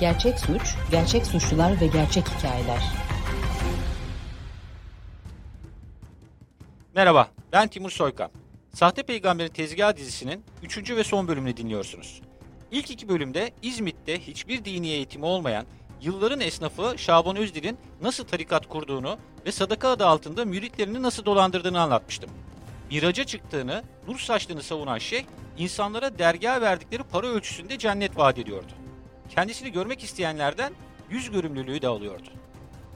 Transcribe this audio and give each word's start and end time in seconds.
Gerçek 0.00 0.38
suç, 0.38 0.74
gerçek 0.90 1.26
suçlular 1.26 1.80
ve 1.80 1.86
gerçek 1.86 2.28
hikayeler. 2.28 2.82
Merhaba, 6.94 7.28
ben 7.52 7.68
Timur 7.68 7.90
Soykan. 7.90 8.30
Sahte 8.74 9.02
Peygamberin 9.02 9.48
Tezgahı 9.48 9.96
dizisinin 9.96 10.44
3. 10.62 10.90
ve 10.90 11.04
son 11.04 11.28
bölümünü 11.28 11.56
dinliyorsunuz. 11.56 12.20
İlk 12.70 12.90
iki 12.90 13.08
bölümde 13.08 13.50
İzmit'te 13.62 14.20
hiçbir 14.20 14.64
dini 14.64 14.88
eğitimi 14.88 15.24
olmayan 15.24 15.66
yılların 16.02 16.40
esnafı 16.40 16.98
Şaban 16.98 17.36
Özdil'in 17.36 17.78
nasıl 18.02 18.24
tarikat 18.24 18.68
kurduğunu 18.68 19.18
ve 19.46 19.52
sadaka 19.52 19.88
adı 19.88 20.06
altında 20.06 20.44
müritlerini 20.44 21.02
nasıl 21.02 21.24
dolandırdığını 21.24 21.80
anlatmıştım. 21.80 22.30
Miraca 22.90 23.24
çıktığını, 23.24 23.82
nur 24.08 24.18
saçtığını 24.18 24.62
savunan 24.62 24.98
şeyh, 24.98 25.24
insanlara 25.58 26.18
dergaha 26.18 26.60
verdikleri 26.60 27.02
para 27.02 27.26
ölçüsünde 27.26 27.78
cennet 27.78 28.16
vaat 28.16 28.38
ediyordu. 28.38 28.79
Kendisini 29.30 29.72
görmek 29.72 30.04
isteyenlerden 30.04 30.72
yüz 31.10 31.30
görümlülüğü 31.30 31.82
de 31.82 31.88
alıyordu. 31.88 32.28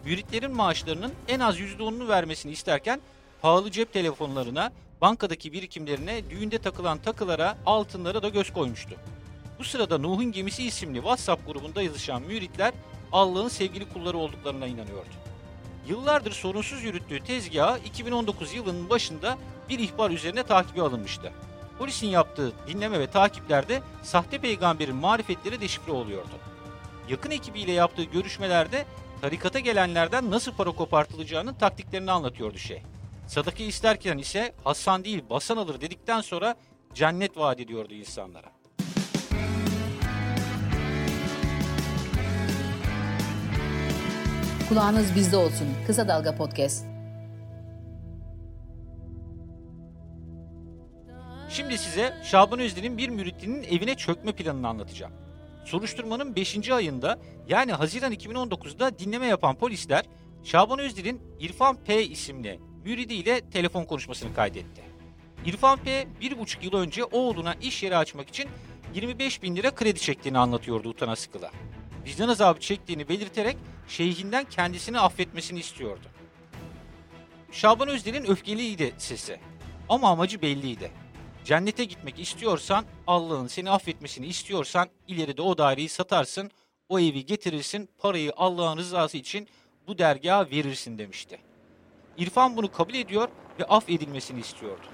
Müritlerin 0.04 0.56
maaşlarının 0.56 1.12
en 1.28 1.40
az 1.40 1.60
%10'unu 1.60 2.08
vermesini 2.08 2.52
isterken 2.52 3.00
pahalı 3.42 3.70
cep 3.70 3.92
telefonlarına, 3.92 4.72
bankadaki 5.00 5.52
birikimlerine, 5.52 6.30
düğünde 6.30 6.58
takılan 6.58 6.98
takılara, 6.98 7.56
altınlara 7.66 8.22
da 8.22 8.28
göz 8.28 8.52
koymuştu. 8.52 8.96
Bu 9.58 9.64
sırada 9.64 9.98
Nuh'un 9.98 10.32
Gemisi 10.32 10.64
isimli 10.64 10.96
WhatsApp 10.96 11.46
grubunda 11.46 11.82
yazışan 11.82 12.22
müritler 12.22 12.74
Allah'ın 13.12 13.48
sevgili 13.48 13.88
kulları 13.88 14.18
olduklarına 14.18 14.66
inanıyordu. 14.66 15.14
Yıllardır 15.88 16.32
sorunsuz 16.32 16.84
yürüttüğü 16.84 17.20
tezgahı 17.20 17.78
2019 17.78 18.54
yılının 18.54 18.90
başında 18.90 19.38
bir 19.68 19.78
ihbar 19.78 20.10
üzerine 20.10 20.42
takibi 20.42 20.82
alınmıştı. 20.82 21.32
Polisin 21.78 22.06
yaptığı 22.06 22.52
dinleme 22.66 23.00
ve 23.00 23.06
takiplerde 23.06 23.82
sahte 24.02 24.38
peygamberin 24.38 24.96
marifetleri 24.96 25.60
deşifre 25.60 25.92
oluyordu. 25.92 26.34
Yakın 27.08 27.30
ekibiyle 27.30 27.72
yaptığı 27.72 28.04
görüşmelerde 28.04 28.84
tarikata 29.20 29.58
gelenlerden 29.58 30.30
nasıl 30.30 30.52
para 30.52 30.70
kopartılacağının 30.70 31.54
taktiklerini 31.54 32.10
anlatıyordu 32.10 32.58
şey. 32.58 32.82
Sadaka 33.26 33.62
isterken 33.64 34.18
ise 34.18 34.54
Hasan 34.64 35.04
değil 35.04 35.24
basan 35.30 35.56
alır 35.56 35.80
dedikten 35.80 36.20
sonra 36.20 36.54
cennet 36.94 37.36
vaat 37.36 37.60
ediyordu 37.60 37.94
insanlara. 37.94 38.48
Kulağınız 44.68 45.14
bizde 45.14 45.36
olsun. 45.36 45.68
Kısa 45.86 46.08
Dalga 46.08 46.34
Podcast. 46.34 46.93
Şimdi 51.56 51.78
size 51.78 52.14
Şaban 52.24 52.60
Özden'in 52.60 52.98
bir 52.98 53.08
müritinin 53.08 53.62
evine 53.62 53.94
çökme 53.94 54.32
planını 54.32 54.68
anlatacağım. 54.68 55.12
Soruşturmanın 55.64 56.36
5. 56.36 56.70
ayında 56.70 57.18
yani 57.48 57.72
Haziran 57.72 58.12
2019'da 58.12 58.98
dinleme 58.98 59.26
yapan 59.26 59.54
polisler 59.54 60.04
Şaban 60.44 60.78
Özdil'in 60.78 61.22
İrfan 61.40 61.76
P 61.76 62.04
isimli 62.04 62.60
müridiyle 62.84 63.40
telefon 63.50 63.84
konuşmasını 63.84 64.34
kaydetti. 64.34 64.82
İrfan 65.46 65.78
P 65.78 66.06
bir 66.20 66.38
buçuk 66.38 66.64
yıl 66.64 66.72
önce 66.72 67.04
oğluna 67.04 67.54
iş 67.54 67.82
yeri 67.82 67.96
açmak 67.96 68.28
için 68.28 68.48
25 68.94 69.42
bin 69.42 69.56
lira 69.56 69.74
kredi 69.74 70.00
çektiğini 70.00 70.38
anlatıyordu 70.38 70.88
utana 70.88 71.16
sıkıla. 71.16 71.50
Vicdan 72.06 72.28
azabı 72.28 72.60
çektiğini 72.60 73.08
belirterek 73.08 73.56
şeyhinden 73.88 74.44
kendisini 74.44 75.00
affetmesini 75.00 75.58
istiyordu. 75.58 76.06
Şaban 77.52 77.88
Özdil'in 77.88 78.24
öfkeliydi 78.24 78.94
sesi 78.98 79.40
ama 79.88 80.10
amacı 80.10 80.42
belliydi. 80.42 81.03
Cennete 81.44 81.84
gitmek 81.84 82.20
istiyorsan, 82.20 82.84
Allah'ın 83.06 83.46
seni 83.46 83.70
affetmesini 83.70 84.26
istiyorsan 84.26 84.88
ileride 85.08 85.42
o 85.42 85.58
daireyi 85.58 85.88
satarsın, 85.88 86.50
o 86.88 87.00
evi 87.00 87.26
getirirsin, 87.26 87.88
parayı 87.98 88.32
Allah'ın 88.36 88.76
rızası 88.76 89.16
için 89.16 89.48
bu 89.86 89.98
dergaha 89.98 90.50
verirsin 90.50 90.98
demişti. 90.98 91.38
İrfan 92.18 92.56
bunu 92.56 92.72
kabul 92.72 92.94
ediyor 92.94 93.28
ve 93.60 93.64
af 93.64 93.90
edilmesini 93.90 94.40
istiyordu. 94.40 94.86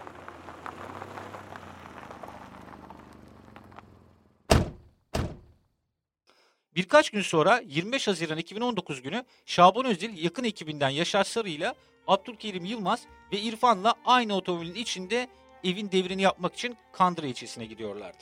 Birkaç 6.77 7.10
gün 7.10 7.22
sonra 7.22 7.62
25 7.66 8.09
Haziran 8.09 8.39
2019 8.39 9.03
günü 9.03 9.25
Şaban 9.47 9.84
Özdil 9.84 10.25
yakın 10.25 10.44
ekibinden 10.44 10.89
Yaşar 10.89 11.25
Sarı 11.25 11.49
ile 11.49 11.75
Abdülkerim 12.06 12.65
Yılmaz 12.65 13.03
ve 13.33 13.41
İrfan'la 13.41 13.94
aynı 14.05 14.37
otomobilin 14.37 14.75
içinde 14.75 15.28
evin 15.65 15.93
devrini 15.93 16.22
yapmak 16.22 16.54
için 16.54 16.76
Kandıra 16.93 17.26
ilçesine 17.26 17.66
gidiyorlardı. 17.66 18.19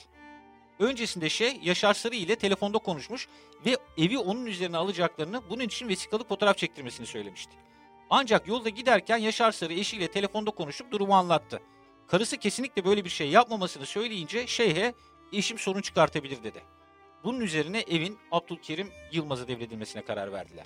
Öncesinde 0.79 1.29
şey 1.29 1.59
Yaşar 1.63 1.93
Sarı 1.93 2.15
ile 2.15 2.35
telefonda 2.35 2.77
konuşmuş 2.77 3.27
ve 3.65 3.77
evi 3.97 4.17
onun 4.17 4.45
üzerine 4.45 4.77
alacaklarını 4.77 5.41
bunun 5.49 5.63
için 5.63 5.87
vesikalı 5.87 6.23
fotoğraf 6.23 6.57
çektirmesini 6.57 7.07
söylemişti. 7.07 7.51
Ancak 8.09 8.47
yolda 8.47 8.69
giderken 8.69 9.17
Yaşar 9.17 9.51
Sarı 9.51 9.73
eşiyle 9.73 10.11
telefonda 10.11 10.51
konuşup 10.51 10.91
durumu 10.91 11.13
anlattı. 11.13 11.61
Karısı 12.07 12.37
kesinlikle 12.37 12.85
böyle 12.85 13.05
bir 13.05 13.09
şey 13.09 13.29
yapmamasını 13.29 13.85
söyleyince 13.85 14.47
şeyhe 14.47 14.93
eşim 15.33 15.57
sorun 15.57 15.81
çıkartabilir 15.81 16.43
dedi. 16.43 16.63
Bunun 17.23 17.41
üzerine 17.41 17.79
evin 17.79 18.17
Abdülkerim 18.31 18.91
Yılmaz'a 19.11 19.47
devredilmesine 19.47 20.01
karar 20.01 20.31
verdiler. 20.31 20.65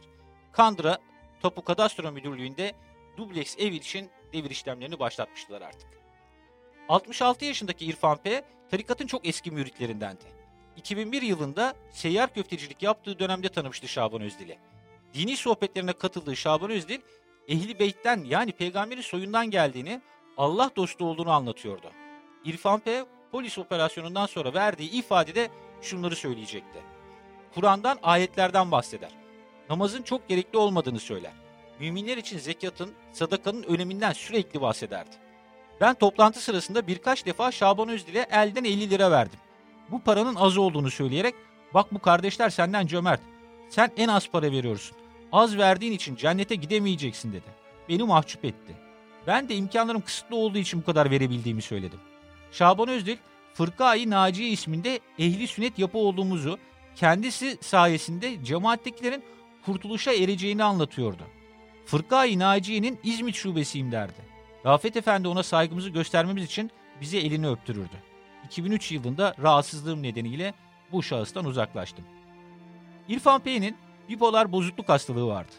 Kandıra 0.51 0.97
Tapu 1.41 1.63
Kadastro 1.63 2.11
Müdürlüğü'nde 2.11 2.75
dubleks 3.17 3.55
ev 3.59 3.71
için 3.71 4.09
devir 4.33 4.49
işlemlerini 4.49 4.99
başlatmıştılar 4.99 5.61
artık. 5.61 6.02
66 6.89 7.45
yaşındaki 7.45 7.85
İrfan 7.85 8.17
P. 8.17 8.43
tarikatın 8.71 9.07
çok 9.07 9.27
eski 9.27 9.51
müritlerindendi. 9.51 10.23
2001 10.77 11.21
yılında 11.21 11.73
seyyar 11.91 12.33
köftecilik 12.33 12.83
yaptığı 12.83 13.19
dönemde 13.19 13.49
tanımıştı 13.49 13.87
Şaban 13.87 14.21
Özdil'i. 14.21 14.57
Dini 15.13 15.37
sohbetlerine 15.37 15.93
katıldığı 15.93 16.35
Şaban 16.35 16.71
Özdil, 16.71 16.99
Ehli 17.47 17.79
Beyt'ten 17.79 18.23
yani 18.23 18.51
peygamberin 18.51 19.01
soyundan 19.01 19.51
geldiğini, 19.51 20.01
Allah 20.37 20.71
dostu 20.75 21.05
olduğunu 21.05 21.31
anlatıyordu. 21.31 21.91
İrfan 22.45 22.79
P. 22.79 23.05
polis 23.31 23.57
operasyonundan 23.57 24.25
sonra 24.25 24.53
verdiği 24.53 24.91
ifadede 24.91 25.49
şunları 25.81 26.15
söyleyecekti. 26.15 26.79
Kur'an'dan 27.55 27.99
ayetlerden 28.03 28.71
bahseder. 28.71 29.11
Namazın 29.69 30.01
çok 30.01 30.29
gerekli 30.29 30.57
olmadığını 30.57 30.99
söyler. 30.99 31.31
Müminler 31.79 32.17
için 32.17 32.37
zekatın, 32.37 32.93
sadakanın 33.13 33.63
öneminden 33.63 34.13
sürekli 34.13 34.61
bahsederdi. 34.61 35.22
Ben 35.83 35.93
toplantı 35.93 36.39
sırasında 36.41 36.87
birkaç 36.87 37.25
defa 37.25 37.51
Şaban 37.51 37.89
Özdil'e 37.89 38.25
elden 38.31 38.63
50 38.63 38.89
lira 38.89 39.11
verdim. 39.11 39.39
Bu 39.91 39.99
paranın 39.99 40.35
az 40.35 40.57
olduğunu 40.57 40.91
söyleyerek 40.91 41.35
bak 41.73 41.93
bu 41.93 41.99
kardeşler 41.99 42.49
senden 42.49 42.87
cömert. 42.87 43.21
Sen 43.69 43.91
en 43.97 44.07
az 44.07 44.29
para 44.29 44.51
veriyorsun. 44.51 44.97
Az 45.31 45.57
verdiğin 45.57 45.91
için 45.91 46.15
cennete 46.15 46.55
gidemeyeceksin 46.55 47.33
dedi. 47.33 47.45
Beni 47.89 48.03
mahcup 48.03 48.45
etti. 48.45 48.75
Ben 49.27 49.49
de 49.49 49.55
imkanlarım 49.55 50.01
kısıtlı 50.01 50.35
olduğu 50.35 50.57
için 50.57 50.81
bu 50.81 50.85
kadar 50.85 51.11
verebildiğimi 51.11 51.61
söyledim. 51.61 51.99
Şaban 52.51 52.87
Özdil, 52.87 53.17
Fırka-i 53.53 54.09
Naciye 54.09 54.49
isminde 54.49 54.99
ehli 55.19 55.47
sünnet 55.47 55.79
yapı 55.79 55.97
olduğumuzu, 55.97 56.57
kendisi 56.95 57.57
sayesinde 57.61 58.43
cemaattekilerin 58.43 59.23
kurtuluşa 59.65 60.13
ereceğini 60.13 60.63
anlatıyordu. 60.63 61.23
Fırka-i 61.85 62.39
Naciye'nin 62.39 62.99
İzmit 63.03 63.35
şubesiyim 63.35 63.91
derdi. 63.91 64.32
Rafet 64.65 64.97
Efendi 64.97 65.27
ona 65.27 65.43
saygımızı 65.43 65.89
göstermemiz 65.89 66.43
için 66.43 66.71
bize 67.01 67.17
elini 67.17 67.49
öptürürdü. 67.49 68.03
2003 68.45 68.91
yılında 68.91 69.35
rahatsızlığım 69.41 70.03
nedeniyle 70.03 70.53
bu 70.91 71.03
şahıstan 71.03 71.45
uzaklaştım. 71.45 72.05
İrfan 73.07 73.41
Pey'nin 73.41 73.77
bipolar 74.09 74.51
bozukluk 74.51 74.89
hastalığı 74.89 75.27
vardı. 75.27 75.51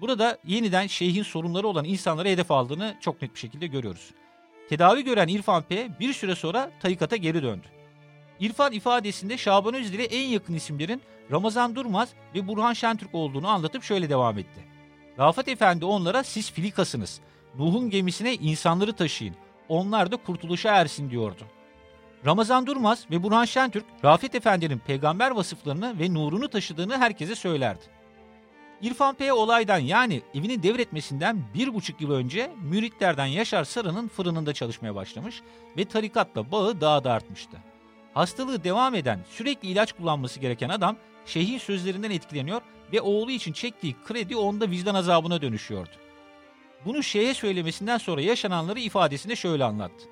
Burada 0.00 0.38
yeniden 0.44 0.86
şeyhin 0.86 1.22
sorunları 1.22 1.66
olan 1.66 1.84
insanlara 1.84 2.28
hedef 2.28 2.50
aldığını 2.50 2.96
çok 3.00 3.22
net 3.22 3.34
bir 3.34 3.38
şekilde 3.38 3.66
görüyoruz. 3.66 4.10
Tedavi 4.68 5.04
gören 5.04 5.28
İrfan 5.28 5.62
P 5.62 6.00
bir 6.00 6.12
süre 6.12 6.34
sonra 6.34 6.70
tarikata 6.80 7.16
geri 7.16 7.42
döndü. 7.42 7.66
İrfan 8.40 8.72
ifadesinde 8.72 9.38
Şaban 9.38 9.74
Özdil'e 9.74 10.04
en 10.04 10.28
yakın 10.28 10.54
isimlerin 10.54 11.02
Ramazan 11.30 11.74
Durmaz 11.74 12.08
ve 12.34 12.48
Burhan 12.48 12.72
Şentürk 12.72 13.14
olduğunu 13.14 13.48
anlatıp 13.48 13.82
şöyle 13.82 14.10
devam 14.10 14.38
etti. 14.38 14.64
Rafet 15.18 15.48
Efendi 15.48 15.84
onlara 15.84 16.24
siz 16.24 16.52
filikasınız. 16.52 17.20
Nuh'un 17.58 17.90
gemisine 17.90 18.34
insanları 18.34 18.92
taşıyın. 18.92 19.34
Onlar 19.68 20.12
da 20.12 20.16
kurtuluşa 20.16 20.74
ersin 20.74 21.10
diyordu. 21.10 21.42
Ramazan 22.26 22.66
Durmaz 22.66 23.06
ve 23.10 23.22
Burhan 23.22 23.44
Şentürk, 23.44 23.84
Rafet 24.04 24.34
Efendi'nin 24.34 24.78
peygamber 24.78 25.30
vasıflarını 25.30 25.98
ve 25.98 26.14
nurunu 26.14 26.48
taşıdığını 26.48 26.98
herkese 26.98 27.34
söylerdi. 27.34 27.84
İrfan 28.82 29.14
P. 29.14 29.32
olaydan 29.32 29.78
yani 29.78 30.22
evini 30.34 30.62
devretmesinden 30.62 31.42
bir 31.54 31.74
buçuk 31.74 32.00
yıl 32.00 32.10
önce 32.10 32.50
müritlerden 32.62 33.26
Yaşar 33.26 33.64
Sarı'nın 33.64 34.08
fırınında 34.08 34.54
çalışmaya 34.54 34.94
başlamış 34.94 35.42
ve 35.76 35.84
tarikatla 35.84 36.52
bağı 36.52 36.80
daha 36.80 37.04
da 37.04 37.12
artmıştı. 37.12 37.56
Hastalığı 38.14 38.64
devam 38.64 38.94
eden, 38.94 39.20
sürekli 39.30 39.68
ilaç 39.68 39.92
kullanması 39.92 40.40
gereken 40.40 40.68
adam 40.68 40.96
şeyhin 41.26 41.58
sözlerinden 41.58 42.10
etkileniyor 42.10 42.62
ve 42.92 43.00
oğlu 43.00 43.30
için 43.30 43.52
çektiği 43.52 43.96
kredi 44.06 44.36
onda 44.36 44.70
vicdan 44.70 44.94
azabına 44.94 45.42
dönüşüyordu. 45.42 45.90
Bunu 46.84 47.02
şeye 47.02 47.34
söylemesinden 47.34 47.98
sonra 47.98 48.20
yaşananları 48.20 48.80
ifadesinde 48.80 49.36
şöyle 49.36 49.64
anlattı. 49.64 50.04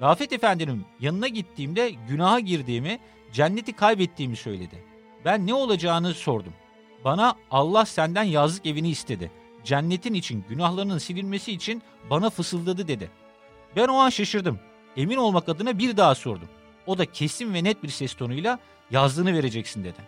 Rafet 0.00 0.32
Efendi'nin 0.32 0.84
yanına 1.00 1.28
gittiğimde 1.28 1.92
günaha 2.08 2.40
girdiğimi, 2.40 2.98
cenneti 3.32 3.72
kaybettiğimi 3.72 4.36
söyledi. 4.36 4.84
Ben 5.24 5.46
ne 5.46 5.54
olacağını 5.54 6.14
sordum. 6.14 6.52
Bana 7.04 7.34
Allah 7.50 7.84
senden 7.84 8.22
yazlık 8.22 8.66
evini 8.66 8.88
istedi. 8.88 9.30
Cennetin 9.64 10.14
için, 10.14 10.44
günahlarının 10.48 10.98
silinmesi 10.98 11.52
için 11.52 11.82
bana 12.10 12.30
fısıldadı 12.30 12.88
dedi. 12.88 13.10
Ben 13.76 13.88
o 13.88 13.96
an 13.96 14.10
şaşırdım. 14.10 14.60
Emin 14.96 15.16
olmak 15.16 15.48
adına 15.48 15.78
bir 15.78 15.96
daha 15.96 16.14
sordum. 16.14 16.48
O 16.86 16.98
da 16.98 17.06
kesin 17.06 17.54
ve 17.54 17.64
net 17.64 17.82
bir 17.82 17.88
ses 17.88 18.14
tonuyla 18.14 18.58
yazdığını 18.90 19.34
vereceksin 19.34 19.84
dedi. 19.84 20.00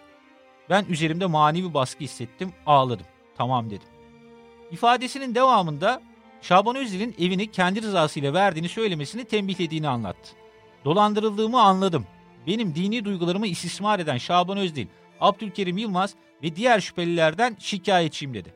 Ben 0.71 0.85
üzerimde 0.85 1.27
manevi 1.27 1.75
baskı 1.75 2.05
hissettim, 2.05 2.53
ağladım. 2.67 3.07
Tamam 3.37 3.71
dedim. 3.71 3.89
İfadesinin 4.73 5.35
devamında 5.35 6.03
Şaban 6.43 6.77
Özdil'in 6.77 7.15
evini 7.19 7.51
kendi 7.51 7.83
rızasıyla 7.83 8.35
verdiğini 8.35 8.69
söylemesini 8.69 9.25
tembihlediğini 9.25 9.89
anlattı. 9.89 10.31
Dolandırıldığımı 10.85 11.63
anladım. 11.63 12.07
Benim 12.47 12.75
dini 12.75 13.05
duygularımı 13.05 13.47
istismar 13.47 13.99
eden 13.99 14.19
Şaban 14.19 14.59
Özdil, 14.59 14.87
Abdülkerim 15.21 15.79
Yılmaz 15.79 16.15
ve 16.43 16.57
diğer 16.57 16.81
şüphelilerden 16.81 17.57
şikayetçiyim 17.59 18.35
dedi. 18.35 18.55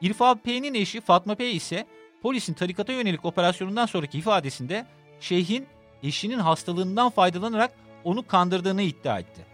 İrfan 0.00 0.38
P'nin 0.38 0.74
eşi 0.74 1.00
Fatma 1.00 1.34
P 1.34 1.50
ise 1.50 1.86
polisin 2.22 2.54
tarikata 2.54 2.92
yönelik 2.92 3.24
operasyonundan 3.24 3.86
sonraki 3.86 4.18
ifadesinde 4.18 4.86
şeyhin 5.20 5.66
eşinin 6.02 6.38
hastalığından 6.38 7.10
faydalanarak 7.10 7.72
onu 8.04 8.26
kandırdığını 8.26 8.82
iddia 8.82 9.18
etti. 9.18 9.51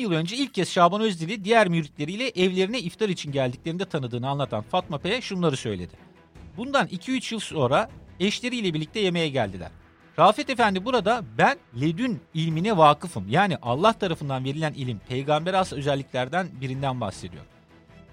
Yıl 0.00 0.12
önce 0.12 0.36
ilk 0.36 0.54
kez 0.54 0.70
Şaban 0.70 1.00
Özdil'i 1.00 1.44
diğer 1.44 1.68
müritleriyle 1.68 2.28
evlerine 2.28 2.80
iftar 2.80 3.08
için 3.08 3.32
geldiklerinde 3.32 3.84
tanıdığını 3.84 4.28
anlatan 4.28 4.62
Fatma 4.62 4.98
P. 4.98 5.20
şunları 5.20 5.56
söyledi. 5.56 5.94
Bundan 6.56 6.86
2-3 6.86 7.34
yıl 7.34 7.40
sonra 7.40 7.90
eşleriyle 8.20 8.74
birlikte 8.74 9.00
yemeğe 9.00 9.28
geldiler. 9.28 9.70
Rafet 10.18 10.50
Efendi 10.50 10.84
burada 10.84 11.24
ben 11.38 11.58
ledün 11.80 12.20
ilmine 12.34 12.76
vakıfım. 12.76 13.28
Yani 13.28 13.56
Allah 13.62 13.92
tarafından 13.92 14.44
verilen 14.44 14.72
ilim 14.72 15.00
peygamber 15.08 15.54
has 15.54 15.72
özelliklerden 15.72 16.48
birinden 16.60 17.00
bahsediyor. 17.00 17.44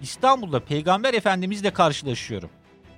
İstanbul'da 0.01 0.59
peygamber 0.59 1.13
efendimizle 1.13 1.71
karşılaşıyorum. 1.71 2.49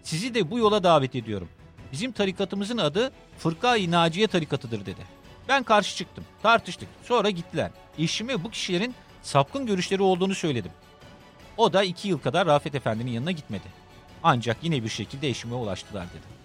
Sizi 0.04 0.34
de 0.34 0.52
bu 0.52 0.60
yola 0.60 0.84
davet 0.84 1.16
ediyorum. 1.16 1.50
Bizim 1.92 2.12
tarikatımızın 2.12 2.78
adı 2.78 3.12
Fırka-i 3.38 3.92
Naciye 3.92 4.28
tarikatıdır 4.28 4.86
dedi. 4.86 5.19
Ben 5.50 5.64
karşı 5.64 5.96
çıktım. 5.96 6.26
Tartıştık. 6.44 6.90
Sonra 7.04 7.30
gittiler. 7.30 7.72
Eşime 7.98 8.44
bu 8.44 8.52
kişilerin 8.52 8.96
sapkın 9.22 9.66
görüşleri 9.66 10.02
olduğunu 10.02 10.36
söyledim. 10.36 10.72
O 11.58 11.74
da 11.74 11.84
iki 11.84 12.08
yıl 12.08 12.20
kadar 12.20 12.48
Rafet 12.48 12.76
Efendi'nin 12.76 13.12
yanına 13.12 13.32
gitmedi. 13.32 13.64
Ancak 14.24 14.58
yine 14.62 14.84
bir 14.84 14.90
şekilde 14.90 15.30
eşime 15.30 15.56
ulaştılar 15.56 16.06
dedi. 16.10 16.40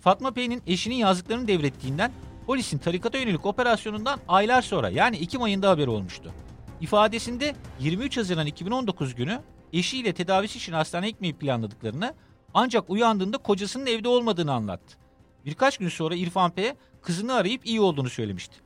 Fatma 0.00 0.30
Pey'nin 0.30 0.62
eşinin 0.66 0.94
yazdıklarını 0.94 1.48
devrettiğinden 1.48 2.12
polisin 2.46 2.78
tarikata 2.78 3.18
yönelik 3.18 3.46
operasyonundan 3.46 4.20
aylar 4.28 4.62
sonra 4.62 4.88
yani 4.88 5.16
Ekim 5.16 5.42
ayında 5.42 5.70
haberi 5.70 5.90
olmuştu. 5.90 6.32
İfadesinde 6.80 7.54
23 7.80 8.16
Haziran 8.16 8.46
2019 8.46 9.14
günü 9.14 9.40
eşiyle 9.72 10.12
tedavisi 10.12 10.58
için 10.58 10.72
hastaneye 10.72 11.10
gitmeyi 11.10 11.34
planladıklarını 11.34 12.14
ancak 12.54 12.90
uyandığında 12.90 13.38
kocasının 13.38 13.86
evde 13.86 14.08
olmadığını 14.08 14.52
anlattı. 14.52 15.01
Birkaç 15.46 15.78
gün 15.78 15.88
sonra 15.88 16.14
İrfan 16.14 16.50
P. 16.50 16.76
kızını 17.02 17.34
arayıp 17.34 17.66
iyi 17.66 17.80
olduğunu 17.80 18.08
söylemişti. 18.08 18.56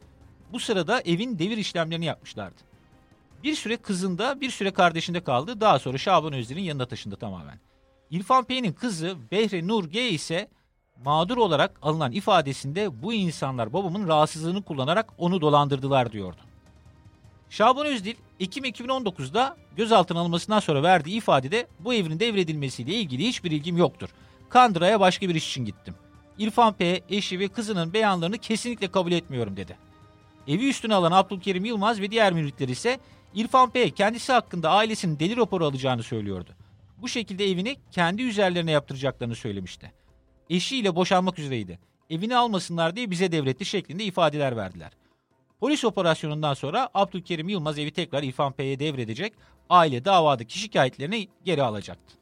Bu 0.53 0.61
sırada 0.61 1.01
evin 1.01 1.39
devir 1.39 1.57
işlemlerini 1.57 2.05
yapmışlardı. 2.05 2.63
Bir 3.43 3.55
süre 3.55 3.77
kızında 3.77 4.41
bir 4.41 4.51
süre 4.51 4.71
kardeşinde 4.71 5.21
kaldı 5.21 5.61
daha 5.61 5.79
sonra 5.79 5.99
Şaban 5.99 6.33
Özdir'in 6.33 6.63
yanına 6.63 6.87
taşındı 6.87 7.17
tamamen. 7.17 7.61
İrfan 8.11 8.45
P'nin 8.45 8.73
kızı 8.73 9.17
Behre 9.33 9.67
Nur 9.67 9.85
G 9.85 10.09
ise 10.11 10.49
mağdur 11.05 11.37
olarak 11.37 11.79
alınan 11.83 12.13
ifadesinde 12.13 13.03
bu 13.03 13.13
insanlar 13.13 13.73
babamın 13.73 14.09
rahatsızlığını 14.09 14.63
kullanarak 14.63 15.13
onu 15.19 15.41
dolandırdılar 15.41 16.13
diyordu. 16.13 16.41
Şaban 17.51 17.87
Özdil, 17.87 18.15
Ekim 18.41 18.65
2019'da 18.65 19.57
gözaltına 19.77 20.21
alınmasından 20.21 20.61
sonra 20.61 20.83
verdiği 20.83 21.17
ifadede 21.17 21.67
bu 21.81 21.95
evin 21.95 22.21
devredilmesiyle 22.21 22.95
ilgili 22.95 23.29
hiçbir 23.29 23.51
ilgim 23.51 23.77
yoktur. 23.77 24.09
Kandıra'ya 24.49 25.01
başka 25.01 25.29
bir 25.29 25.35
iş 25.35 25.49
için 25.49 25.65
gittim. 25.65 25.95
İrfan 26.39 26.73
P, 26.73 27.01
eşi 27.09 27.39
ve 27.39 27.49
kızının 27.49 27.93
beyanlarını 27.93 28.39
kesinlikle 28.39 28.89
kabul 28.89 29.13
etmiyorum 29.13 29.57
dedi. 29.57 29.77
Evi 30.49 30.69
üstüne 30.69 30.95
alan 30.95 31.13
Abdülkerim 31.13 31.65
Yılmaz 31.65 32.01
ve 32.01 32.11
diğer 32.11 32.33
müritler 32.33 32.69
ise 32.69 32.99
İrfan 33.35 33.71
P 33.71 33.91
kendisi 33.91 34.33
hakkında 34.33 34.71
ailesinin 34.71 35.19
deli 35.19 35.37
raporu 35.37 35.67
alacağını 35.67 36.03
söylüyordu. 36.03 36.51
Bu 36.99 37.09
şekilde 37.09 37.51
evini 37.51 37.77
kendi 37.91 38.23
üzerlerine 38.23 38.71
yaptıracaklarını 38.71 39.35
söylemişti. 39.35 39.93
Eşiyle 40.51 40.97
boşanmak 40.97 41.39
üzereydi. 41.39 41.79
Evini 42.11 42.37
almasınlar 42.37 42.97
diye 42.97 43.11
bize 43.11 43.33
devretti 43.33 43.65
şeklinde 43.65 44.05
ifadeler 44.05 44.57
verdiler. 44.57 44.93
Polis 45.61 45.85
operasyonundan 45.85 46.55
sonra 46.55 46.89
Abdülkerim 46.95 47.49
Yılmaz 47.49 47.79
evi 47.79 47.91
tekrar 47.91 48.23
İrfan 48.23 48.53
P'ye 48.53 48.79
devredecek, 48.79 49.33
aile 49.71 50.05
davadaki 50.05 50.59
şikayetlerini 50.59 51.29
geri 51.45 51.63
alacaktı. 51.63 52.15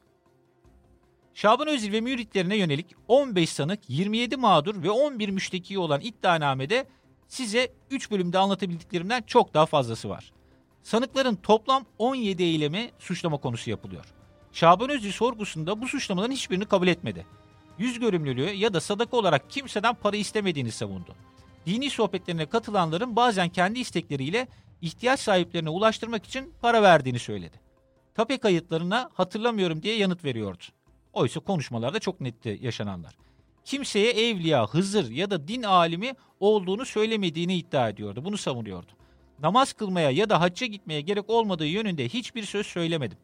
Şaban 1.35 1.67
Özil 1.67 1.91
ve 1.91 2.01
müritlerine 2.01 2.57
yönelik 2.57 2.85
15 3.07 3.49
sanık, 3.49 3.89
27 3.89 4.37
mağdur 4.37 4.83
ve 4.83 4.89
11 4.89 5.29
müşteki 5.29 5.79
olan 5.79 6.01
iddianamede 6.01 6.87
size 7.27 7.71
3 7.91 8.11
bölümde 8.11 8.37
anlatabildiklerimden 8.37 9.23
çok 9.27 9.53
daha 9.53 9.65
fazlası 9.65 10.09
var. 10.09 10.31
Sanıkların 10.83 11.35
toplam 11.35 11.85
17 11.97 12.43
eylemi 12.43 12.91
suçlama 12.99 13.37
konusu 13.37 13.69
yapılıyor. 13.69 14.05
Şaban 14.51 14.89
Özil 14.89 15.11
sorgusunda 15.11 15.81
bu 15.81 15.87
suçlamaların 15.87 16.33
hiçbirini 16.33 16.65
kabul 16.65 16.87
etmedi. 16.87 17.25
Yüz 17.77 17.99
görümlülüğü 17.99 18.49
ya 18.49 18.73
da 18.73 18.81
sadaka 18.81 19.17
olarak 19.17 19.49
kimseden 19.49 19.95
para 19.95 20.17
istemediğini 20.17 20.71
savundu. 20.71 21.15
Dini 21.65 21.89
sohbetlerine 21.89 22.45
katılanların 22.45 23.15
bazen 23.15 23.49
kendi 23.49 23.79
istekleriyle 23.79 24.47
ihtiyaç 24.81 25.19
sahiplerine 25.19 25.69
ulaştırmak 25.69 26.25
için 26.25 26.53
para 26.61 26.81
verdiğini 26.83 27.19
söyledi. 27.19 27.59
Tape 28.13 28.37
kayıtlarına 28.37 29.09
hatırlamıyorum 29.13 29.83
diye 29.83 29.97
yanıt 29.97 30.23
veriyordu. 30.23 30.63
Oysa 31.15 31.39
konuşmalarda 31.39 31.99
çok 31.99 32.21
netti 32.21 32.59
yaşananlar. 32.61 33.17
Kimseye 33.65 34.11
evliya, 34.11 34.67
hızır 34.67 35.11
ya 35.11 35.29
da 35.29 35.47
din 35.47 35.63
alimi 35.63 36.13
olduğunu 36.39 36.85
söylemediğini 36.85 37.55
iddia 37.55 37.89
ediyordu. 37.89 38.25
Bunu 38.25 38.37
savunuyordu. 38.37 38.91
Namaz 39.39 39.73
kılmaya 39.73 40.11
ya 40.11 40.29
da 40.29 40.41
hacca 40.41 40.67
gitmeye 40.67 41.01
gerek 41.01 41.29
olmadığı 41.29 41.65
yönünde 41.65 42.09
hiçbir 42.09 42.43
söz 42.43 42.65
söylemedim. 42.67 43.17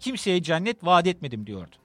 Kimseye 0.00 0.42
cennet 0.42 0.84
vaat 0.84 1.06
etmedim 1.06 1.46
diyordu. 1.46 1.76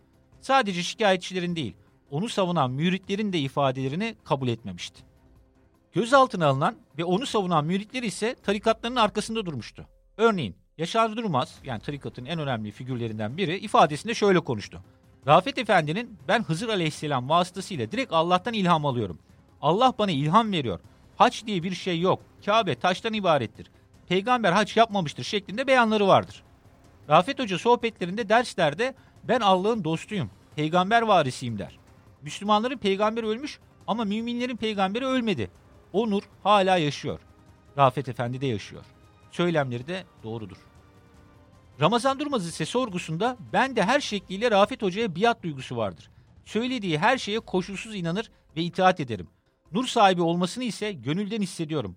Sadece 0.41 0.83
şikayetçilerin 0.83 1.55
değil, 1.55 1.75
onu 2.11 2.29
savunan 2.29 2.71
müritlerin 2.71 3.33
de 3.33 3.39
ifadelerini 3.39 4.15
kabul 4.23 4.47
etmemişti. 4.47 5.03
Gözaltına 5.93 6.47
alınan 6.47 6.75
ve 6.97 7.03
onu 7.03 7.25
savunan 7.25 7.65
müritler 7.65 8.03
ise 8.03 8.35
tarikatların 8.43 8.95
arkasında 8.95 9.45
durmuştu. 9.45 9.87
Örneğin 10.17 10.55
Yaşar 10.77 11.17
Durmaz 11.17 11.59
yani 11.63 11.81
tarikatın 11.81 12.25
en 12.25 12.39
önemli 12.39 12.71
figürlerinden 12.71 13.37
biri 13.37 13.57
ifadesinde 13.57 14.13
şöyle 14.13 14.39
konuştu. 14.39 14.83
Rafet 15.27 15.57
Efendi'nin 15.57 16.17
ben 16.27 16.43
Hızır 16.43 16.69
Aleyhisselam 16.69 17.29
vasıtasıyla 17.29 17.91
direkt 17.91 18.13
Allah'tan 18.13 18.53
ilham 18.53 18.85
alıyorum. 18.85 19.19
Allah 19.61 19.93
bana 19.99 20.11
ilham 20.11 20.51
veriyor. 20.51 20.79
Haç 21.15 21.45
diye 21.45 21.63
bir 21.63 21.75
şey 21.75 21.99
yok. 21.99 22.21
Kabe 22.45 22.75
taştan 22.75 23.13
ibarettir. 23.13 23.71
Peygamber 24.09 24.51
haç 24.51 24.77
yapmamıştır 24.77 25.23
şeklinde 25.23 25.67
beyanları 25.67 26.07
vardır. 26.07 26.43
Rafet 27.09 27.39
Hoca 27.39 27.57
sohbetlerinde 27.57 28.29
derslerde 28.29 28.95
ben 29.23 29.39
Allah'ın 29.39 29.83
dostuyum, 29.83 30.29
peygamber 30.55 31.01
varisiyim 31.01 31.59
der. 31.59 31.79
Müslümanların 32.21 32.77
peygamberi 32.77 33.25
ölmüş 33.25 33.59
ama 33.87 34.03
müminlerin 34.03 34.57
peygamberi 34.57 35.05
ölmedi. 35.05 35.51
O 35.93 36.09
nur 36.09 36.23
hala 36.43 36.77
yaşıyor. 36.77 37.19
Rafet 37.77 38.09
Efendi 38.09 38.41
de 38.41 38.47
yaşıyor. 38.47 38.83
Söylemleri 39.31 39.87
de 39.87 40.03
doğrudur. 40.23 40.57
Ramazan 41.81 42.19
Durmaz 42.19 42.47
ise 42.47 42.65
sorgusunda 42.65 43.37
ben 43.53 43.75
de 43.75 43.83
her 43.83 43.99
şekliyle 43.99 44.51
Rafet 44.51 44.81
Hoca'ya 44.81 45.15
biat 45.15 45.43
duygusu 45.43 45.77
vardır. 45.77 46.09
Söylediği 46.45 46.97
her 46.97 47.17
şeye 47.17 47.39
koşulsuz 47.39 47.95
inanır 47.95 48.31
ve 48.57 48.61
itaat 48.61 48.99
ederim. 48.99 49.27
Nur 49.71 49.87
sahibi 49.87 50.21
olmasını 50.21 50.63
ise 50.63 50.91
gönülden 50.91 51.41
hissediyorum. 51.41 51.95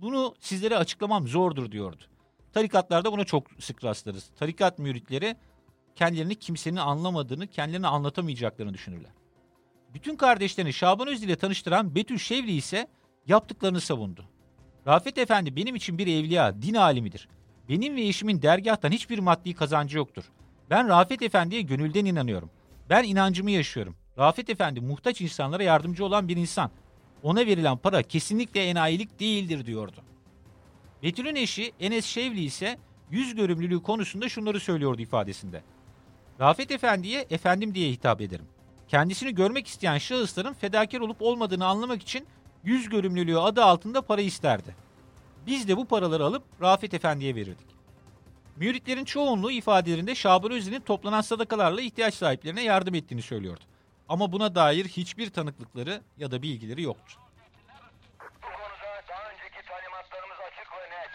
Bunu 0.00 0.34
sizlere 0.40 0.76
açıklamam 0.76 1.28
zordur 1.28 1.72
diyordu. 1.72 2.04
Tarikatlarda 2.52 3.12
buna 3.12 3.24
çok 3.24 3.46
sık 3.58 3.84
rastlarız. 3.84 4.30
Tarikat 4.38 4.78
müritleri 4.78 5.36
kendilerini 5.96 6.34
kimsenin 6.34 6.76
anlamadığını, 6.76 7.46
kendilerini 7.46 7.86
anlatamayacaklarını 7.86 8.74
düşünürler. 8.74 9.10
Bütün 9.94 10.16
kardeşlerini 10.16 10.72
Şaban 10.72 11.08
Özdi 11.08 11.24
ile 11.24 11.36
tanıştıran 11.36 11.94
Betül 11.94 12.18
Şevli 12.18 12.52
ise 12.52 12.88
yaptıklarını 13.26 13.80
savundu. 13.80 14.24
Rafet 14.86 15.18
Efendi 15.18 15.56
benim 15.56 15.74
için 15.74 15.98
bir 15.98 16.06
evliya, 16.06 16.62
din 16.62 16.74
alimidir. 16.74 17.28
Benim 17.72 17.96
ve 17.96 18.02
eşimin 18.02 18.42
dergahtan 18.42 18.90
hiçbir 18.90 19.18
maddi 19.18 19.54
kazancı 19.54 19.98
yoktur. 19.98 20.24
Ben 20.70 20.88
Rafet 20.88 21.22
Efendi'ye 21.22 21.62
gönülden 21.62 22.04
inanıyorum. 22.04 22.50
Ben 22.90 23.04
inancımı 23.04 23.50
yaşıyorum. 23.50 23.96
Rafet 24.18 24.50
Efendi 24.50 24.80
muhtaç 24.80 25.20
insanlara 25.20 25.62
yardımcı 25.62 26.04
olan 26.04 26.28
bir 26.28 26.36
insan. 26.36 26.70
Ona 27.22 27.46
verilen 27.46 27.76
para 27.76 28.02
kesinlikle 28.02 28.64
enayilik 28.64 29.20
değildir 29.20 29.66
diyordu. 29.66 29.96
Betül'ün 31.02 31.34
eşi 31.34 31.72
Enes 31.80 32.04
Şevli 32.04 32.44
ise 32.44 32.78
yüz 33.10 33.34
görümlülüğü 33.34 33.82
konusunda 33.82 34.28
şunları 34.28 34.60
söylüyordu 34.60 35.02
ifadesinde. 35.02 35.62
Rafet 36.40 36.70
Efendi'ye 36.70 37.26
efendim 37.30 37.74
diye 37.74 37.90
hitap 37.90 38.20
ederim. 38.20 38.46
Kendisini 38.88 39.34
görmek 39.34 39.66
isteyen 39.66 39.98
şahısların 39.98 40.54
fedakar 40.54 41.00
olup 41.00 41.22
olmadığını 41.22 41.66
anlamak 41.66 42.02
için 42.02 42.26
yüz 42.64 42.88
görümlülüğü 42.88 43.38
adı 43.38 43.64
altında 43.64 44.02
para 44.02 44.20
isterdi. 44.20 44.81
Biz 45.46 45.68
de 45.68 45.76
bu 45.76 45.84
paraları 45.84 46.24
alıp 46.24 46.42
Rafet 46.62 46.94
Efendi'ye 46.94 47.34
verirdik. 47.34 47.66
Müritlerin 48.56 49.04
çoğunluğu 49.04 49.50
ifadelerinde 49.50 50.14
Şaban 50.14 50.52
Özil'in 50.52 50.80
toplanan 50.80 51.20
sadakalarla 51.20 51.80
ihtiyaç 51.80 52.14
sahiplerine 52.14 52.62
yardım 52.62 52.94
ettiğini 52.94 53.22
söylüyordu. 53.22 53.60
Ama 54.08 54.32
buna 54.32 54.54
dair 54.54 54.84
hiçbir 54.84 55.30
tanıklıkları 55.30 56.02
ya 56.18 56.30
da 56.30 56.42
bilgileri 56.42 56.82
yoktu. 56.82 57.14
Bu 58.20 58.24
konuda 58.40 59.02
daha 59.08 59.30
önceki 59.30 59.66
talimatlarımız 59.68 60.38
açık 60.48 60.72
ve 60.72 60.90
net. 60.90 61.10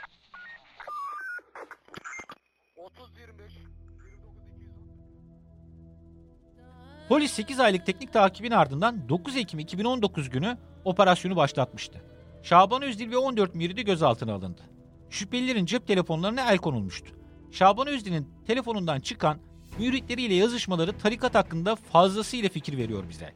30-25 2.77 2.87
Polis 7.09 7.31
8 7.31 7.59
aylık 7.59 7.85
teknik 7.85 8.13
takibin 8.13 8.51
ardından 8.51 9.09
9 9.09 9.37
Ekim 9.37 9.59
2019 9.59 10.29
günü 10.29 10.57
operasyonu 10.85 11.35
başlatmıştı. 11.35 12.01
Şaban 12.49 12.81
Özdil 12.81 13.11
ve 13.11 13.17
14 13.17 13.55
müridi 13.55 13.85
gözaltına 13.85 14.33
alındı. 14.33 14.61
Şüphelilerin 15.09 15.65
cep 15.65 15.87
telefonlarına 15.87 16.51
el 16.51 16.57
konulmuştu. 16.57 17.07
Şaban 17.51 17.87
Özdil'in 17.87 18.29
telefonundan 18.47 18.99
çıkan 18.99 19.39
müritleriyle 19.79 20.33
yazışmaları 20.33 20.97
tarikat 20.97 21.35
hakkında 21.35 21.75
fazlasıyla 21.75 22.49
fikir 22.49 22.77
veriyor 22.77 23.03
bize. 23.09 23.33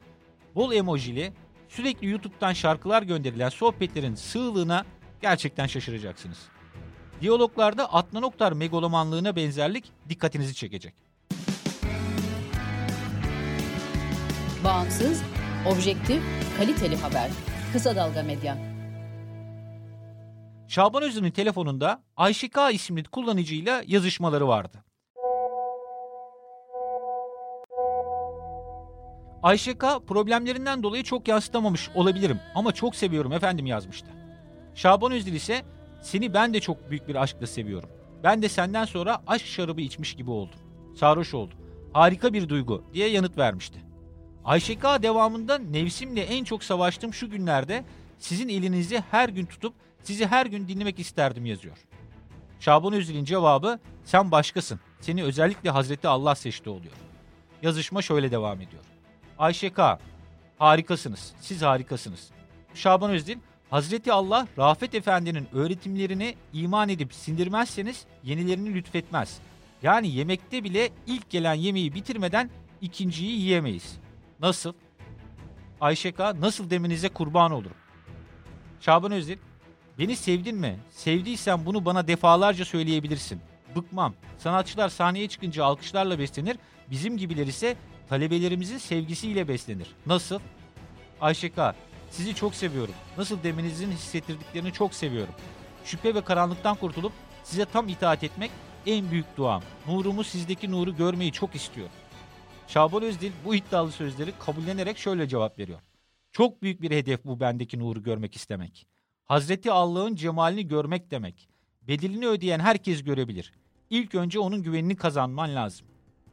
Bol 0.56 0.74
emojili, 0.74 1.34
sürekli 1.70 2.08
YouTube'dan 2.08 2.54
şarkılar 2.54 3.04
gönderilen 3.04 3.50
sohbetlerin 3.50 4.16
sığlığına 4.16 4.86
gerçekten 5.22 5.68
şaşıracaksınız. 5.68 6.38
Diyaloglarda 7.22 7.94
Adnan 7.94 8.24
Oktar 8.24 8.52
megalomanlığına 8.52 9.36
benzerlik 9.36 9.92
dikkatinizi 10.10 10.56
çekecek. 10.56 10.94
Bağımsız, 14.64 15.24
objektif, 15.68 16.24
kaliteli 16.58 16.96
haber. 16.96 17.30
Kısa 17.74 17.96
Dalga 17.96 18.24
Medya. 18.24 18.71
Şaban 20.72 21.04
Özün'ün 21.04 21.32
telefonunda 21.32 22.02
Ayşe 22.18 22.50
K 22.50 22.72
isimli 22.72 23.04
kullanıcıyla 23.04 23.84
yazışmaları 23.88 24.48
vardı. 24.48 24.84
Ayşe 29.44 29.78
K 29.78 30.00
problemlerinden 30.00 30.84
dolayı 30.84 31.04
çok 31.04 31.28
yansıtamamış 31.28 31.90
olabilirim 31.96 32.40
ama 32.56 32.72
çok 32.72 32.96
seviyorum 32.96 33.34
efendim 33.34 33.66
yazmıştı. 33.66 34.08
Şaban 34.76 35.12
Özdil 35.12 35.34
ise 35.34 35.62
seni 36.02 36.34
ben 36.34 36.54
de 36.54 36.60
çok 36.60 36.90
büyük 36.90 37.08
bir 37.08 37.16
aşkla 37.16 37.48
seviyorum. 37.48 37.90
Ben 38.24 38.42
de 38.42 38.50
senden 38.50 38.86
sonra 38.86 39.22
aşk 39.28 39.46
şarabı 39.46 39.82
içmiş 39.82 40.14
gibi 40.16 40.32
oldum. 40.32 40.60
Sarhoş 40.96 41.34
oldum. 41.34 41.58
Harika 41.94 42.34
bir 42.34 42.50
duygu 42.50 42.84
diye 42.94 43.10
yanıt 43.10 43.38
vermişti. 43.38 43.80
Ayşe 44.46 44.80
K 44.80 45.04
devamında 45.04 45.58
nefsimle 45.58 46.22
en 46.22 46.44
çok 46.44 46.64
savaştığım 46.64 47.14
şu 47.14 47.30
günlerde 47.30 47.84
sizin 48.20 48.50
elinizi 48.50 49.04
her 49.12 49.30
gün 49.30 49.46
tutup 49.46 49.74
sizi 50.04 50.26
her 50.28 50.46
gün 50.46 50.68
dinlemek 50.68 51.00
isterdim 51.00 51.46
yazıyor. 51.46 51.78
Şaban 52.60 52.94
Özil'in 52.94 53.26
cevabı 53.26 53.80
sen 54.06 54.32
başkasın. 54.32 54.80
Seni 55.02 55.24
özellikle 55.24 55.70
Hazreti 55.70 56.08
Allah 56.08 56.36
seçti 56.36 56.70
oluyor. 56.70 56.94
Yazışma 57.62 58.02
şöyle 58.02 58.32
devam 58.32 58.62
ediyor. 58.62 58.84
Ayşe 59.40 59.74
K. 59.74 60.00
Harikasınız. 60.58 61.34
Siz 61.42 61.62
harikasınız. 61.62 62.30
Şaban 62.74 63.12
Özdil 63.12 63.38
Hazreti 63.70 64.14
Allah 64.14 64.48
Rafet 64.58 64.96
Efendi'nin 64.96 65.48
öğretimlerini 65.54 66.36
iman 66.54 66.90
edip 66.90 67.14
sindirmezseniz 67.14 68.06
yenilerini 68.24 68.74
lütfetmez. 68.74 69.40
Yani 69.84 70.08
yemekte 70.08 70.64
bile 70.64 70.90
ilk 71.08 71.30
gelen 71.30 71.54
yemeği 71.54 71.94
bitirmeden 71.94 72.50
ikinciyi 72.82 73.40
yiyemeyiz. 73.40 73.98
Nasıl? 74.40 74.74
Ayşe 75.82 76.12
K. 76.12 76.42
Nasıl 76.42 76.70
demenize 76.70 77.10
kurban 77.10 77.52
olurum. 77.52 77.78
Şaban 78.80 79.12
Özdil 79.12 79.38
Beni 80.00 80.16
sevdin 80.16 80.56
mi? 80.56 80.80
Sevdiysen 80.90 81.66
bunu 81.66 81.86
bana 81.86 82.08
defalarca 82.08 82.66
söyleyebilirsin. 82.66 83.42
Bıkmam. 83.76 84.14
Sanatçılar 84.38 84.90
sahneye 84.90 85.28
çıkınca 85.30 85.66
alkışlarla 85.66 86.20
beslenir. 86.20 86.58
Bizim 86.90 87.18
gibiler 87.18 87.48
ise 87.48 87.76
talebelerimizin 88.10 88.78
sevgisiyle 88.78 89.48
beslenir. 89.48 89.88
Nasıl? 90.06 90.40
Ayşe 91.22 91.50
K. 91.50 91.76
Sizi 92.10 92.36
çok 92.36 92.56
seviyorum. 92.56 92.94
Nasıl 93.18 93.44
demenizin 93.44 93.92
hissettirdiklerini 93.92 94.74
çok 94.74 94.94
seviyorum. 94.94 95.34
Şüphe 95.86 96.16
ve 96.16 96.22
karanlıktan 96.22 96.76
kurtulup 96.76 97.14
size 97.44 97.66
tam 97.66 97.88
itaat 97.88 98.24
etmek 98.24 98.52
en 98.86 99.12
büyük 99.12 99.38
duam. 99.38 99.64
Nurumu 99.88 100.24
sizdeki 100.24 100.72
nuru 100.72 100.96
görmeyi 100.96 101.32
çok 101.32 101.56
istiyorum. 101.56 101.94
Şaban 102.68 103.04
Özdil 103.04 103.32
bu 103.46 103.56
iddialı 103.56 103.92
sözleri 103.92 104.34
kabullenerek 104.40 104.98
şöyle 104.98 105.28
cevap 105.28 105.60
veriyor. 105.60 105.80
Çok 106.32 106.62
büyük 106.62 106.82
bir 106.82 106.92
hedef 106.92 107.26
bu 107.26 107.40
bendeki 107.40 107.80
nuru 107.80 108.04
görmek 108.04 108.36
istemek. 108.36 108.91
Hazreti 109.26 109.72
Allah'ın 109.72 110.16
cemalini 110.16 110.68
görmek 110.68 111.12
demek. 111.12 111.50
Bedelini 111.88 112.28
ödeyen 112.28 112.60
herkes 112.60 113.04
görebilir. 113.04 113.54
İlk 113.90 114.16
önce 114.16 114.40
onun 114.40 114.64
güvenini 114.64 114.96
kazanman 114.96 115.56
lazım. 115.56 115.88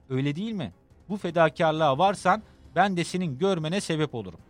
Öyle 0.08 0.36
değil 0.36 0.52
mi? 0.52 0.72
Bu 1.08 1.16
fedakarlığa 1.16 1.98
varsan 1.98 2.42
ben 2.76 2.96
de 2.96 3.04
senin 3.04 3.38
görmene 3.38 3.80
sebep 3.80 4.14
olurum. 4.14 4.40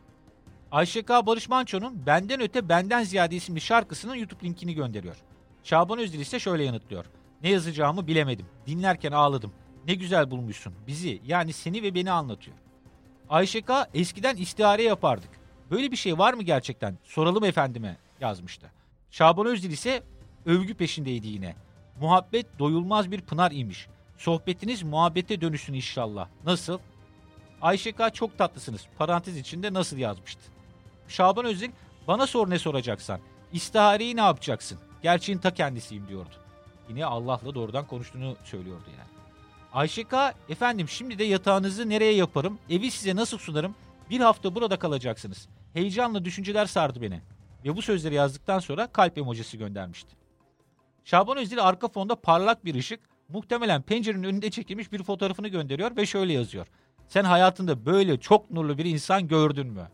Ayşe 0.71 1.03
K. 1.03 1.27
Barış 1.27 1.49
Manço'nun 1.49 2.07
Benden 2.07 2.41
Öte 2.41 2.69
Benden 2.69 3.03
Ziyade 3.03 3.37
isimli 3.37 3.61
şarkısının 3.61 4.15
YouTube 4.15 4.45
linkini 4.47 4.75
gönderiyor. 4.75 5.17
Şaban 5.63 5.99
Özdil 5.99 6.21
ise 6.21 6.39
şöyle 6.39 6.65
yanıtlıyor. 6.65 7.05
Ne 7.43 7.51
yazacağımı 7.51 8.07
bilemedim. 8.07 8.47
Dinlerken 8.67 9.13
ağladım. 9.13 9.53
Ne 9.87 9.95
güzel 9.95 10.31
bulmuşsun. 10.31 10.75
Bizi 10.87 11.21
yani 11.27 11.53
seni 11.53 11.83
ve 11.83 11.95
beni 11.95 12.11
anlatıyor. 12.11 12.57
Ayşe 13.29 13.63
K. 13.63 13.89
eskiden 13.95 14.37
istihare 14.37 14.83
yapardık. 14.83 15.31
Böyle 15.71 15.91
bir 15.91 15.97
şey 15.97 16.19
var 16.19 16.35
mı 16.35 16.43
gerçekten? 16.43 16.99
Soralım 17.05 17.45
efendime 17.45 17.97
yazmıştı. 18.21 18.71
Şaban 19.11 19.47
Özdil 19.47 19.71
ise 19.71 20.03
övgü 20.47 20.75
peşindeydi 20.75 21.29
yine. 21.29 21.55
Muhabbet 22.01 22.59
doyulmaz 22.59 23.11
bir 23.11 23.21
pınar 23.21 23.51
imiş. 23.51 23.87
Sohbetiniz 24.19 24.83
muhabbete 24.83 25.41
dönüşsün 25.41 25.75
inşallah. 25.75 26.29
Nasıl? 26.45 26.79
Ayşe 27.63 27.93
K. 27.93 28.11
çok 28.11 28.39
tatlısınız. 28.39 28.87
Parantez 28.99 29.37
içinde 29.37 29.73
nasıl 29.73 29.97
yazmıştı. 29.97 30.43
Şaban 31.09 31.45
Özdil 31.45 31.71
bana 32.09 32.27
sor 32.27 32.51
ne 32.51 32.59
soracaksan. 32.59 33.21
İstihareyi 33.53 34.17
ne 34.17 34.21
yapacaksın? 34.21 34.79
Gerçeğin 35.03 35.39
ta 35.39 35.55
kendisiyim 35.55 36.09
diyordu. 36.09 36.35
Yine 36.89 37.05
Allah'la 37.05 37.55
doğrudan 37.55 37.87
konuştuğunu 37.87 38.37
söylüyordu 38.45 38.85
yani. 38.99 39.09
Ayşe 39.73 40.05
K. 40.05 40.35
efendim 40.49 40.89
şimdi 40.89 41.19
de 41.19 41.25
yatağınızı 41.25 41.89
nereye 41.89 42.15
yaparım? 42.15 42.59
Evi 42.71 42.91
size 42.91 43.17
nasıl 43.17 43.39
sunarım? 43.39 43.75
Bir 44.11 44.21
hafta 44.21 44.55
burada 44.55 44.79
kalacaksınız. 44.79 45.49
Heyecanla 45.75 46.25
düşünceler 46.25 46.67
sardı 46.67 47.03
beni. 47.03 47.21
Ve 47.65 47.77
bu 47.77 47.83
sözleri 47.83 48.15
yazdıktan 48.15 48.59
sonra 48.59 48.87
kalp 48.87 49.19
emojisi 49.19 49.59
göndermişti. 49.59 50.17
Şaban 51.05 51.37
Özdil 51.37 51.65
arka 51.65 51.89
fonda 51.89 52.17
parlak 52.17 52.65
bir 52.65 52.75
ışık, 52.75 53.01
muhtemelen 53.29 53.83
pencerenin 53.83 54.23
önünde 54.23 54.51
çekilmiş 54.51 54.93
bir 54.93 55.03
fotoğrafını 55.03 55.49
gönderiyor 55.49 55.97
ve 55.97 56.07
şöyle 56.07 56.33
yazıyor. 56.33 56.67
Sen 57.09 57.25
hayatında 57.25 57.87
böyle 57.87 58.21
çok 58.21 58.51
nurlu 58.51 58.79
bir 58.79 58.85
insan 58.85 59.29
gördün 59.29 59.67
mü? 59.67 59.89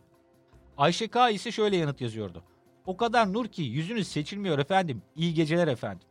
Ayşe 0.76 1.09
K 1.09 1.30
ise 1.30 1.52
şöyle 1.52 1.76
yanıt 1.76 2.00
yazıyordu. 2.00 2.42
O 2.87 2.97
kadar 2.97 3.33
nur 3.33 3.47
ki 3.47 3.62
yüzünüz 3.62 4.09
seçilmiyor 4.09 4.59
efendim. 4.59 5.02
İyi 5.16 5.35
geceler 5.35 5.68
efendim. 5.68 6.09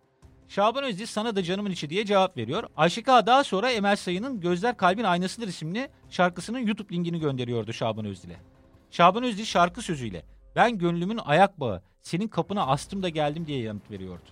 Şaban 0.47 0.83
Özdil 0.83 1.05
sana 1.05 1.35
da 1.35 1.43
canımın 1.43 1.71
içi 1.71 1.89
diye 1.89 2.05
cevap 2.05 2.37
veriyor. 2.37 2.63
Ayşe 2.77 3.03
K 3.03 3.25
daha 3.25 3.43
sonra 3.43 3.71
Emel 3.71 3.95
Sayın'ın 3.95 4.39
Gözler 4.39 4.77
Kalbin 4.77 5.03
Aynasıdır 5.03 5.47
isimli 5.47 5.89
şarkısının 6.09 6.59
YouTube 6.59 6.95
linkini 6.95 7.19
gönderiyordu 7.19 7.73
Şaban 7.73 8.05
Özdil'e. 8.05 8.35
Şaban 8.91 9.23
Özdil 9.23 9.45
şarkı 9.45 9.81
sözüyle 9.81 10.25
ben 10.55 10.77
gönlümün 10.77 11.19
ayak 11.25 11.59
bağı 11.59 11.81
senin 12.01 12.27
kapına 12.27 12.67
astım 12.67 13.03
da 13.03 13.09
geldim 13.09 13.47
diye 13.47 13.61
yanıt 13.61 13.91
veriyordu. 13.91 14.29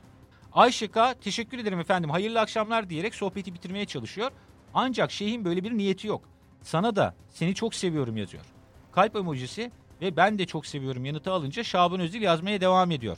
Ayşe 0.54 0.88
K 0.88 1.14
teşekkür 1.14 1.60
ederim 1.60 1.80
efendim 1.80 2.10
hayırlı 2.10 2.40
akşamlar 2.40 2.90
diyerek 2.90 3.16
sohbeti 3.16 3.54
bitirmeye 3.54 3.86
çalışıyor. 3.86 4.32
Ancak 4.74 5.12
şeyhin 5.12 5.46
böyle 5.46 5.64
bir 5.64 5.78
niyeti 5.78 6.08
yok. 6.08 6.22
Sana 6.62 6.96
da 6.96 7.16
seni 7.30 7.56
çok 7.56 7.76
seviyorum 7.76 8.18
yazıyor. 8.18 8.44
Kalp 8.92 9.16
emojisi 9.16 9.72
ve 10.02 10.16
ben 10.16 10.40
de 10.40 10.46
çok 10.46 10.66
seviyorum 10.66 11.06
yanıtı 11.06 11.32
alınca 11.32 11.64
Şaban 11.64 12.00
Özdil 12.00 12.22
yazmaya 12.22 12.62
devam 12.62 12.92
ediyor. 12.92 13.18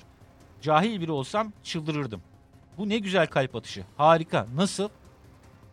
Cahil 0.62 1.02
biri 1.02 1.12
olsam 1.12 1.54
çıldırırdım. 1.64 2.22
Bu 2.78 2.90
ne 2.90 2.98
güzel 2.98 3.28
kalp 3.28 3.56
atışı. 3.56 3.86
Harika. 3.98 4.48
Nasıl? 4.56 4.90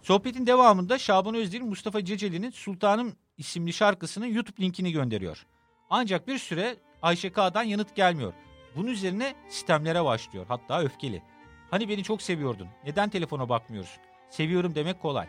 Sohbetin 0.03 0.47
devamında 0.47 0.99
Şaban 0.99 1.35
Özdil 1.35 1.61
Mustafa 1.61 2.05
Ceceli'nin 2.05 2.51
Sultanım 2.51 3.13
isimli 3.39 3.73
şarkısının 3.73 4.27
YouTube 4.27 4.63
linkini 4.63 4.93
gönderiyor. 4.93 5.47
Ancak 5.91 6.29
bir 6.29 6.39
süre 6.39 6.77
Ayşe 7.02 7.33
K'dan 7.33 7.62
yanıt 7.62 7.97
gelmiyor. 7.97 8.33
Bunun 8.76 8.88
üzerine 8.88 9.35
sistemlere 9.49 10.04
başlıyor. 10.04 10.47
Hatta 10.49 10.80
öfkeli. 10.80 11.23
Hani 11.71 11.88
beni 11.88 12.02
çok 12.02 12.23
seviyordun. 12.23 12.69
Neden 12.85 13.09
telefona 13.09 13.49
bakmıyorsun? 13.49 14.02
Seviyorum 14.30 14.75
demek 14.75 15.02
kolay. 15.02 15.28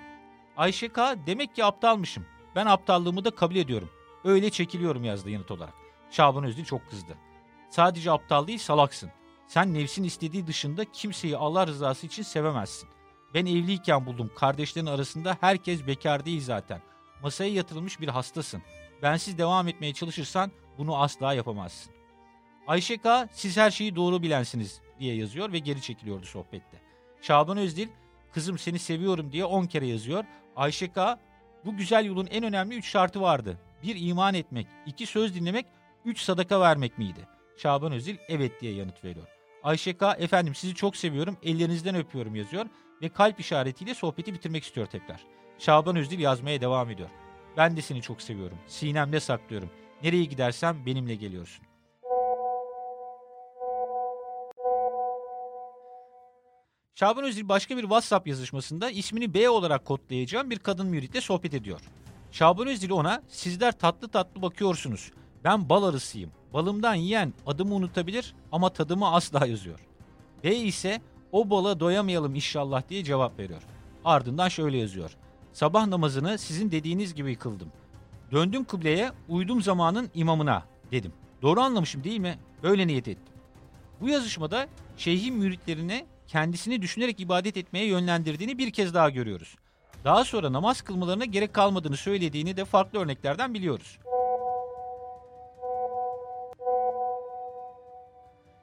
Ayşe 0.57 0.89
K 0.89 1.15
demek 1.27 1.55
ki 1.55 1.65
aptalmışım. 1.65 2.25
Ben 2.55 2.65
aptallığımı 2.65 3.25
da 3.25 3.31
kabul 3.31 3.55
ediyorum. 3.55 3.89
Öyle 4.23 4.49
çekiliyorum 4.49 5.03
yazdı 5.03 5.29
yanıt 5.29 5.51
olarak. 5.51 5.73
Şaban 6.11 6.43
Özdil 6.43 6.65
çok 6.65 6.89
kızdı. 6.89 7.17
Sadece 7.69 8.11
aptal 8.11 8.47
değil 8.47 8.59
salaksın. 8.59 9.11
Sen 9.47 9.73
nefsin 9.73 10.03
istediği 10.03 10.47
dışında 10.47 10.85
kimseyi 10.85 11.37
Allah 11.37 11.67
rızası 11.67 12.07
için 12.07 12.23
sevemezsin. 12.23 12.89
Ben 13.33 13.45
evliyken 13.45 14.05
buldum. 14.05 14.31
Kardeşlerin 14.35 14.85
arasında 14.85 15.37
herkes 15.41 15.87
bekar 15.87 16.25
değil 16.25 16.41
zaten. 16.41 16.81
Masaya 17.23 17.53
yatırılmış 17.53 17.99
bir 17.99 18.07
hastasın. 18.07 18.61
Bensiz 19.01 19.37
devam 19.37 19.67
etmeye 19.67 19.93
çalışırsan 19.93 20.51
bunu 20.77 21.01
asla 21.01 21.33
yapamazsın. 21.33 21.93
Ayşe 22.67 22.97
K. 22.97 23.29
siz 23.31 23.57
her 23.57 23.71
şeyi 23.71 23.95
doğru 23.95 24.21
bilensiniz 24.21 24.81
diye 24.99 25.15
yazıyor 25.15 25.51
ve 25.51 25.59
geri 25.59 25.81
çekiliyordu 25.81 26.25
sohbette. 26.25 26.81
Şaban 27.21 27.57
Özdil 27.57 27.87
kızım 28.33 28.57
seni 28.57 28.79
seviyorum 28.79 29.31
diye 29.31 29.45
10 29.45 29.65
kere 29.65 29.87
yazıyor. 29.87 30.23
Ayşe 30.55 30.91
K. 30.91 31.19
bu 31.65 31.77
güzel 31.77 32.05
yolun 32.05 32.27
en 32.31 32.43
önemli 32.43 32.75
3 32.75 32.87
şartı 32.87 33.21
vardı. 33.21 33.57
Bir 33.83 33.95
iman 34.09 34.33
etmek, 34.33 34.67
iki 34.85 35.05
söz 35.05 35.35
dinlemek, 35.35 35.65
üç 36.05 36.21
sadaka 36.21 36.61
vermek 36.61 36.97
miydi? 36.97 37.27
Şaban 37.57 37.91
Özdil 37.91 38.17
evet 38.29 38.61
diye 38.61 38.73
yanıt 38.73 39.03
veriyor. 39.03 39.27
Ayşe 39.63 39.97
K. 39.97 40.13
efendim 40.13 40.55
sizi 40.55 40.75
çok 40.75 40.95
seviyorum, 40.95 41.37
ellerinizden 41.43 41.95
öpüyorum 41.95 42.35
yazıyor 42.35 42.65
ve 43.01 43.09
kalp 43.09 43.39
işaretiyle 43.39 43.93
sohbeti 43.93 44.33
bitirmek 44.33 44.63
istiyor 44.63 44.87
tekrar. 44.87 45.25
Şaban 45.59 45.95
Özdil 45.95 46.19
yazmaya 46.19 46.61
devam 46.61 46.89
ediyor. 46.89 47.09
Ben 47.57 47.77
de 47.77 47.81
seni 47.81 48.01
çok 48.01 48.21
seviyorum. 48.21 48.57
Sinemde 48.67 49.19
saklıyorum. 49.19 49.69
Nereye 50.03 50.25
gidersem 50.25 50.85
benimle 50.85 51.15
geliyorsun. 51.15 51.65
Şaban 56.95 57.23
Özil 57.23 57.49
başka 57.49 57.77
bir 57.77 57.81
WhatsApp 57.81 58.27
yazışmasında 58.27 58.89
ismini 58.89 59.33
B 59.33 59.49
olarak 59.49 59.85
kodlayacağım 59.85 60.49
bir 60.49 60.59
kadın 60.59 60.87
müritle 60.87 61.21
sohbet 61.21 61.53
ediyor. 61.53 61.81
Şaban 62.31 62.67
Özil 62.67 62.91
ona 62.91 63.23
sizler 63.27 63.71
tatlı 63.79 64.07
tatlı 64.07 64.41
bakıyorsunuz. 64.41 65.11
Ben 65.43 65.69
bal 65.69 65.83
arısıyım. 65.83 66.31
Balımdan 66.53 66.95
yiyen 66.95 67.33
adımı 67.45 67.73
unutabilir 67.73 68.35
ama 68.51 68.69
tadımı 68.69 69.13
asla 69.13 69.45
yazıyor. 69.45 69.79
B 70.43 70.55
ise 70.55 71.01
o 71.31 71.49
bala 71.49 71.79
doyamayalım 71.79 72.35
inşallah 72.35 72.89
diye 72.89 73.03
cevap 73.03 73.39
veriyor. 73.39 73.61
Ardından 74.05 74.49
şöyle 74.49 74.77
yazıyor. 74.77 75.17
Sabah 75.53 75.87
namazını 75.87 76.37
sizin 76.37 76.71
dediğiniz 76.71 77.13
gibi 77.13 77.35
kıldım. 77.35 77.71
Döndüm 78.31 78.63
kıbleye, 78.63 79.11
uydum 79.29 79.61
zamanın 79.61 80.09
imamına 80.13 80.63
dedim. 80.91 81.13
Doğru 81.41 81.61
anlamışım 81.61 82.03
değil 82.03 82.19
mi? 82.19 82.39
Böyle 82.63 82.87
niyet 82.87 83.07
ettim. 83.07 83.33
Bu 84.01 84.09
yazışmada 84.09 84.67
şeyhin 84.97 85.35
müritlerine 85.35 86.05
kendisini 86.27 86.81
düşünerek 86.81 87.19
ibadet 87.19 87.57
etmeye 87.57 87.85
yönlendirdiğini 87.85 88.57
bir 88.57 88.71
kez 88.71 88.93
daha 88.93 89.09
görüyoruz. 89.09 89.55
Daha 90.03 90.23
sonra 90.23 90.53
namaz 90.53 90.81
kılmalarına 90.81 91.25
gerek 91.25 91.53
kalmadığını 91.53 91.97
söylediğini 91.97 92.57
de 92.57 92.65
farklı 92.65 92.99
örneklerden 92.99 93.53
biliyoruz. 93.53 93.99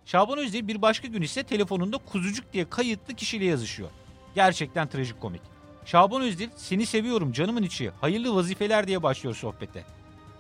Şaban 0.05 0.39
Özdil 0.39 0.69
bir 0.69 0.83
başka 0.83 1.09
gün 1.09 1.23
ise 1.23 1.43
telefonunda 1.43 1.99
kuzucuk 1.99 2.53
diye 2.53 2.71
kayıtlı 2.71 3.15
kişiyle 3.15 3.45
yazışıyor. 3.45 3.91
Gerçekten 4.35 4.89
trajikomik. 4.89 5.58
Şaban 5.89 6.23
Özdil 6.23 6.49
seni 6.57 6.87
seviyorum 6.87 7.33
canımın 7.33 7.63
içi 7.63 7.91
hayırlı 8.01 8.35
vazifeler 8.35 8.87
diye 8.87 9.03
başlıyor 9.03 9.37
sohbete. 9.37 9.85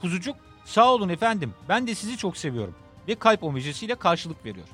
Kuzucuk 0.01 0.37
sağ 0.65 0.95
olun 0.95 1.09
efendim 1.09 1.55
ben 1.69 1.87
de 1.87 1.95
sizi 1.95 2.17
çok 2.17 2.37
seviyorum 2.37 2.75
ve 3.09 3.15
kalp 3.15 3.45
omejisiyle 3.45 3.95
karşılık 3.95 4.45
veriyor. 4.45 4.67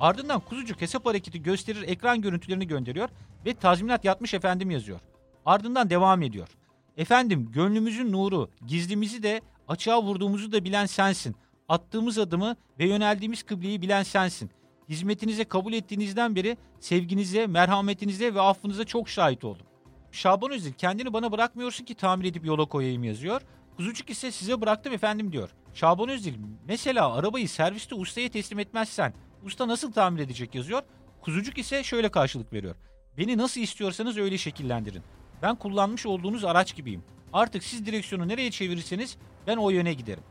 Ardından 0.00 0.40
kuzucuk 0.40 0.80
hesap 0.80 1.06
hareketi 1.06 1.42
gösterir 1.42 1.82
ekran 1.88 2.20
görüntülerini 2.20 2.66
gönderiyor 2.66 3.08
ve 3.46 3.54
tazminat 3.54 4.04
yatmış 4.04 4.34
efendim 4.34 4.70
yazıyor. 4.70 5.00
Ardından 5.46 5.90
devam 5.90 6.22
ediyor. 6.22 6.48
Efendim 6.96 7.48
gönlümüzün 7.52 8.12
nuru, 8.12 8.50
gizlimizi 8.66 9.22
de 9.22 9.40
açığa 9.68 10.02
vurduğumuzu 10.02 10.52
da 10.52 10.64
bilen 10.64 10.86
sensin. 10.86 11.36
Attığımız 11.68 12.18
adımı 12.18 12.56
ve 12.78 12.88
yöneldiğimiz 12.88 13.42
kıbleyi 13.42 13.82
bilen 13.82 14.02
sensin. 14.02 14.50
Hizmetinize 14.88 15.44
kabul 15.44 15.72
ettiğinizden 15.72 16.36
beri 16.36 16.56
sevginize, 16.80 17.46
merhametinize 17.46 18.34
ve 18.34 18.40
affınıza 18.40 18.84
çok 18.84 19.08
şahit 19.08 19.44
oldum. 19.44 19.69
Şaban 20.12 20.50
Özil 20.50 20.72
kendini 20.72 21.12
bana 21.12 21.32
bırakmıyorsun 21.32 21.84
ki 21.84 21.94
tamir 21.94 22.24
edip 22.24 22.44
yola 22.44 22.64
koyayım 22.64 23.04
yazıyor. 23.04 23.42
Kuzucuk 23.76 24.10
ise 24.10 24.30
size 24.30 24.60
bıraktım 24.60 24.92
efendim 24.92 25.32
diyor. 25.32 25.50
Şaban 25.74 26.08
Özil 26.08 26.34
mesela 26.64 27.14
arabayı 27.14 27.48
serviste 27.48 27.94
ustaya 27.94 28.28
teslim 28.28 28.58
etmezsen 28.58 29.14
usta 29.44 29.68
nasıl 29.68 29.92
tamir 29.92 30.20
edecek 30.20 30.54
yazıyor. 30.54 30.82
Kuzucuk 31.20 31.58
ise 31.58 31.82
şöyle 31.82 32.08
karşılık 32.08 32.52
veriyor. 32.52 32.74
Beni 33.18 33.38
nasıl 33.38 33.60
istiyorsanız 33.60 34.18
öyle 34.18 34.38
şekillendirin. 34.38 35.02
Ben 35.42 35.56
kullanmış 35.56 36.06
olduğunuz 36.06 36.44
araç 36.44 36.76
gibiyim. 36.76 37.02
Artık 37.32 37.64
siz 37.64 37.86
direksiyonu 37.86 38.28
nereye 38.28 38.50
çevirirseniz 38.50 39.16
ben 39.46 39.56
o 39.56 39.70
yöne 39.70 39.94
giderim. 39.94 40.22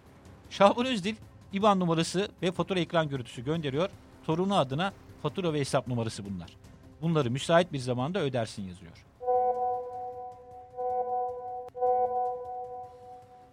Şaban 0.50 0.86
Özdil 0.86 1.15
IBAN 1.54 1.80
numarası 1.80 2.28
ve 2.42 2.52
fatura 2.52 2.80
ekran 2.80 3.10
görüntüsü 3.10 3.46
gönderiyor. 3.46 3.89
Torunu 4.26 4.58
adına 4.58 4.94
fatura 5.22 5.54
ve 5.54 5.60
hesap 5.60 5.88
numarası 5.88 6.26
bunlar. 6.26 6.58
Bunları 7.02 7.32
müsait 7.32 7.74
bir 7.74 7.80
zamanda 7.80 8.20
ödersin 8.20 8.68
yazıyor. 8.68 9.09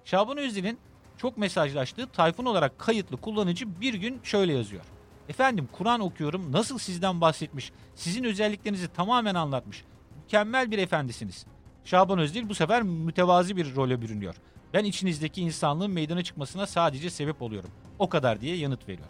Şaban 0.06 0.38
Özdil'in 0.38 0.78
çok 1.18 1.38
mesajlaştığı 1.38 2.06
Tayfun 2.06 2.44
olarak 2.44 2.78
kayıtlı 2.78 3.16
kullanıcı 3.16 3.80
bir 3.80 3.94
gün 3.94 4.20
şöyle 4.22 4.52
yazıyor. 4.52 4.82
Efendim 5.28 5.68
Kur'an 5.72 6.00
okuyorum 6.00 6.52
nasıl 6.52 6.78
sizden 6.78 7.20
bahsetmiş, 7.20 7.72
sizin 7.94 8.24
özelliklerinizi 8.24 8.88
tamamen 8.88 9.34
anlatmış. 9.34 9.84
Mükemmel 10.22 10.70
bir 10.70 10.78
efendisiniz. 10.78 11.46
Şaban 11.84 12.18
Özdil 12.18 12.48
bu 12.48 12.54
sefer 12.54 12.82
mütevazi 12.82 13.56
bir 13.56 13.74
role 13.74 14.02
bürünüyor. 14.02 14.34
Ben 14.74 14.84
içinizdeki 14.84 15.42
insanlığın 15.42 15.90
meydana 15.90 16.22
çıkmasına 16.22 16.66
sadece 16.66 17.10
sebep 17.10 17.42
oluyorum. 17.42 17.70
O 17.98 18.08
kadar 18.08 18.40
diye 18.40 18.56
yanıt 18.56 18.88
veriyor. 18.88 19.08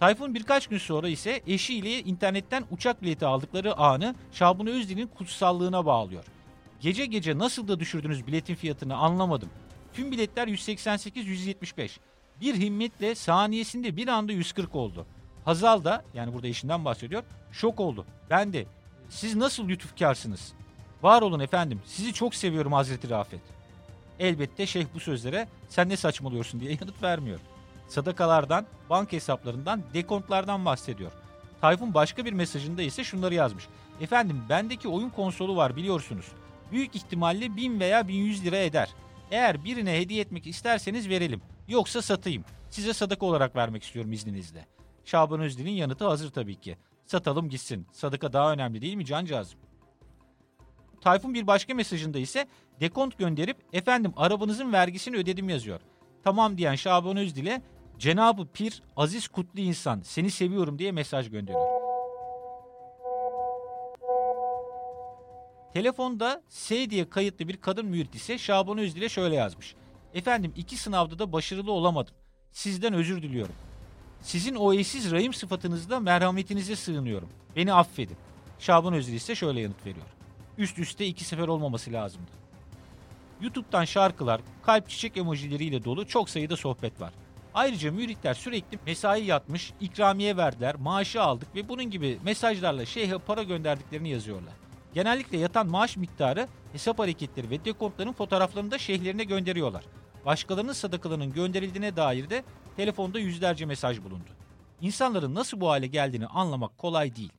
Tayfun 0.00 0.34
birkaç 0.34 0.66
gün 0.66 0.78
sonra 0.78 1.08
ise 1.08 1.40
eşiyle 1.46 2.00
internetten 2.00 2.64
uçak 2.70 3.02
bileti 3.02 3.26
aldıkları 3.26 3.76
anı 3.76 4.14
Şaban 4.32 4.66
Özdil'in 4.66 5.06
kutsallığına 5.06 5.86
bağlıyor. 5.86 6.24
Gece 6.80 7.06
gece 7.06 7.38
nasıl 7.38 7.68
da 7.68 7.80
düşürdünüz 7.80 8.26
biletin 8.26 8.54
fiyatını 8.54 8.96
anlamadım. 8.96 9.48
Tüm 9.96 10.12
biletler 10.12 10.48
188-175. 10.48 11.90
Bir 12.40 12.54
himmetle 12.54 13.14
saniyesinde 13.14 13.96
bir 13.96 14.08
anda 14.08 14.32
140 14.32 14.74
oldu. 14.74 15.06
Hazal 15.44 15.84
da 15.84 16.04
yani 16.14 16.34
burada 16.34 16.46
eşinden 16.46 16.84
bahsediyor 16.84 17.22
şok 17.52 17.80
oldu. 17.80 18.06
Ben 18.30 18.52
de 18.52 18.66
siz 19.08 19.36
nasıl 19.36 19.68
lütufkarsınız? 19.68 20.52
Var 21.02 21.22
olun 21.22 21.40
efendim 21.40 21.80
sizi 21.86 22.12
çok 22.12 22.34
seviyorum 22.34 22.72
Hazreti 22.72 23.10
Rafet. 23.10 23.40
Elbette 24.18 24.66
şeyh 24.66 24.86
bu 24.94 25.00
sözlere 25.00 25.48
sen 25.68 25.88
ne 25.88 25.96
saçmalıyorsun 25.96 26.60
diye 26.60 26.70
yanıt 26.80 27.02
vermiyor. 27.02 27.40
Sadakalardan, 27.88 28.66
banka 28.90 29.12
hesaplarından, 29.12 29.82
dekontlardan 29.94 30.64
bahsediyor. 30.64 31.12
Tayfun 31.60 31.94
başka 31.94 32.24
bir 32.24 32.32
mesajında 32.32 32.82
ise 32.82 33.04
şunları 33.04 33.34
yazmış. 33.34 33.68
Efendim 34.00 34.42
bendeki 34.48 34.88
oyun 34.88 35.10
konsolu 35.10 35.56
var 35.56 35.76
biliyorsunuz. 35.76 36.26
Büyük 36.72 36.96
ihtimalle 36.96 37.56
1000 37.56 37.80
veya 37.80 38.08
1100 38.08 38.44
lira 38.44 38.56
eder. 38.56 38.88
Eğer 39.30 39.64
birine 39.64 40.00
hediye 40.00 40.20
etmek 40.20 40.46
isterseniz 40.46 41.08
verelim. 41.08 41.40
Yoksa 41.68 42.02
satayım. 42.02 42.44
Size 42.70 42.92
sadaka 42.92 43.26
olarak 43.26 43.56
vermek 43.56 43.82
istiyorum 43.82 44.12
izninizle. 44.12 44.66
Şaban 45.04 45.40
Özdil'in 45.40 45.70
yanıtı 45.70 46.08
hazır 46.08 46.30
tabii 46.30 46.60
ki. 46.60 46.76
Satalım 47.06 47.48
gitsin. 47.48 47.86
Sadaka 47.92 48.32
daha 48.32 48.52
önemli 48.52 48.80
değil 48.80 48.94
mi 48.94 49.04
cancağızım? 49.04 49.58
Tayfun 51.00 51.34
bir 51.34 51.46
başka 51.46 51.74
mesajında 51.74 52.18
ise 52.18 52.46
dekont 52.80 53.18
gönderip 53.18 53.56
efendim 53.72 54.12
arabanızın 54.16 54.72
vergisini 54.72 55.16
ödedim 55.16 55.48
yazıyor. 55.48 55.80
Tamam 56.24 56.58
diyen 56.58 56.74
Şaban 56.74 57.16
Özdil'e 57.16 57.62
Cenabı 57.98 58.46
Pir 58.46 58.82
aziz 58.96 59.28
kutlu 59.28 59.60
insan 59.60 60.00
seni 60.00 60.30
seviyorum 60.30 60.78
diye 60.78 60.92
mesaj 60.92 61.30
gönderiyor. 61.30 61.75
Telefonda 65.76 66.42
S 66.48 66.90
diye 66.90 67.10
kayıtlı 67.10 67.48
bir 67.48 67.56
kadın 67.56 67.86
mürit 67.86 68.14
ise 68.14 68.38
Şaban 68.38 68.78
Özdil'e 68.78 69.08
şöyle 69.08 69.34
yazmış. 69.34 69.74
Efendim 70.14 70.52
iki 70.56 70.76
sınavda 70.76 71.18
da 71.18 71.32
başarılı 71.32 71.72
olamadım. 71.72 72.14
Sizden 72.52 72.94
özür 72.94 73.22
diliyorum. 73.22 73.54
Sizin 74.22 74.54
o 74.54 74.72
eşsiz 74.72 75.10
rahim 75.10 75.34
sıfatınızda 75.34 76.00
merhametinize 76.00 76.76
sığınıyorum. 76.76 77.28
Beni 77.56 77.72
affedin. 77.72 78.16
Şaban 78.58 78.94
Özdil 78.94 79.14
ise 79.14 79.34
şöyle 79.34 79.60
yanıt 79.60 79.86
veriyor. 79.86 80.06
Üst 80.58 80.78
üste 80.78 81.06
iki 81.06 81.24
sefer 81.24 81.48
olmaması 81.48 81.92
lazımdı. 81.92 82.30
YouTube'dan 83.40 83.84
şarkılar, 83.84 84.40
kalp 84.62 84.88
çiçek 84.88 85.16
emojileriyle 85.16 85.84
dolu 85.84 86.06
çok 86.06 86.30
sayıda 86.30 86.56
sohbet 86.56 87.00
var. 87.00 87.12
Ayrıca 87.54 87.92
müritler 87.92 88.34
sürekli 88.34 88.78
mesai 88.86 89.24
yatmış, 89.24 89.72
ikramiye 89.80 90.36
verdiler, 90.36 90.74
maaşı 90.74 91.22
aldık 91.22 91.54
ve 91.54 91.68
bunun 91.68 91.90
gibi 91.90 92.18
mesajlarla 92.24 92.86
şeyhe 92.86 93.18
para 93.18 93.42
gönderdiklerini 93.42 94.08
yazıyorlar. 94.08 94.65
Genellikle 94.96 95.38
yatan 95.38 95.66
maaş 95.66 95.96
miktarı, 95.96 96.48
hesap 96.72 96.98
hareketleri 96.98 97.50
ve 97.50 97.64
dekontların 97.64 98.12
fotoğraflarını 98.12 98.70
da 98.70 98.78
şeyhlerine 98.78 99.24
gönderiyorlar. 99.24 99.84
Başkalarının 100.26 100.72
sadakalarının 100.72 101.32
gönderildiğine 101.32 101.96
dair 101.96 102.30
de 102.30 102.44
telefonda 102.76 103.18
yüzlerce 103.18 103.66
mesaj 103.66 104.02
bulundu. 104.02 104.30
İnsanların 104.80 105.34
nasıl 105.34 105.60
bu 105.60 105.68
hale 105.70 105.86
geldiğini 105.86 106.26
anlamak 106.26 106.78
kolay 106.78 107.16
değil. 107.16 107.32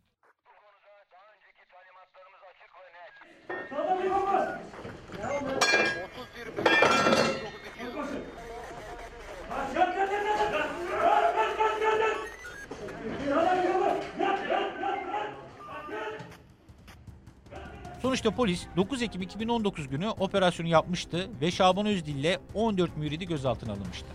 Sonuçta 18.08 18.32
polis 18.32 18.66
9 18.76 19.02
Ekim 19.02 19.22
2019 19.22 19.88
günü 19.88 20.10
operasyonu 20.10 20.70
yapmıştı 20.70 21.30
ve 21.42 21.52
Şaban 21.52 21.86
Özdil 21.86 22.16
ile 22.16 22.40
14 22.54 22.98
müridi 22.98 23.28
gözaltına 23.28 23.72
alınmıştı. 23.72 24.06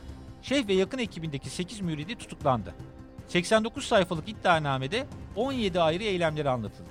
Şeyh 0.42 0.68
ve 0.68 0.72
yakın 0.72 0.98
ekibindeki 0.98 1.50
8 1.50 1.80
müridi 1.80 2.14
tutuklandı. 2.14 2.74
89 3.28 3.84
sayfalık 3.84 4.28
iddianamede 4.28 5.06
17 5.36 5.80
ayrı 5.80 6.04
eylemleri 6.04 6.48
anlatıldı. 6.48 6.90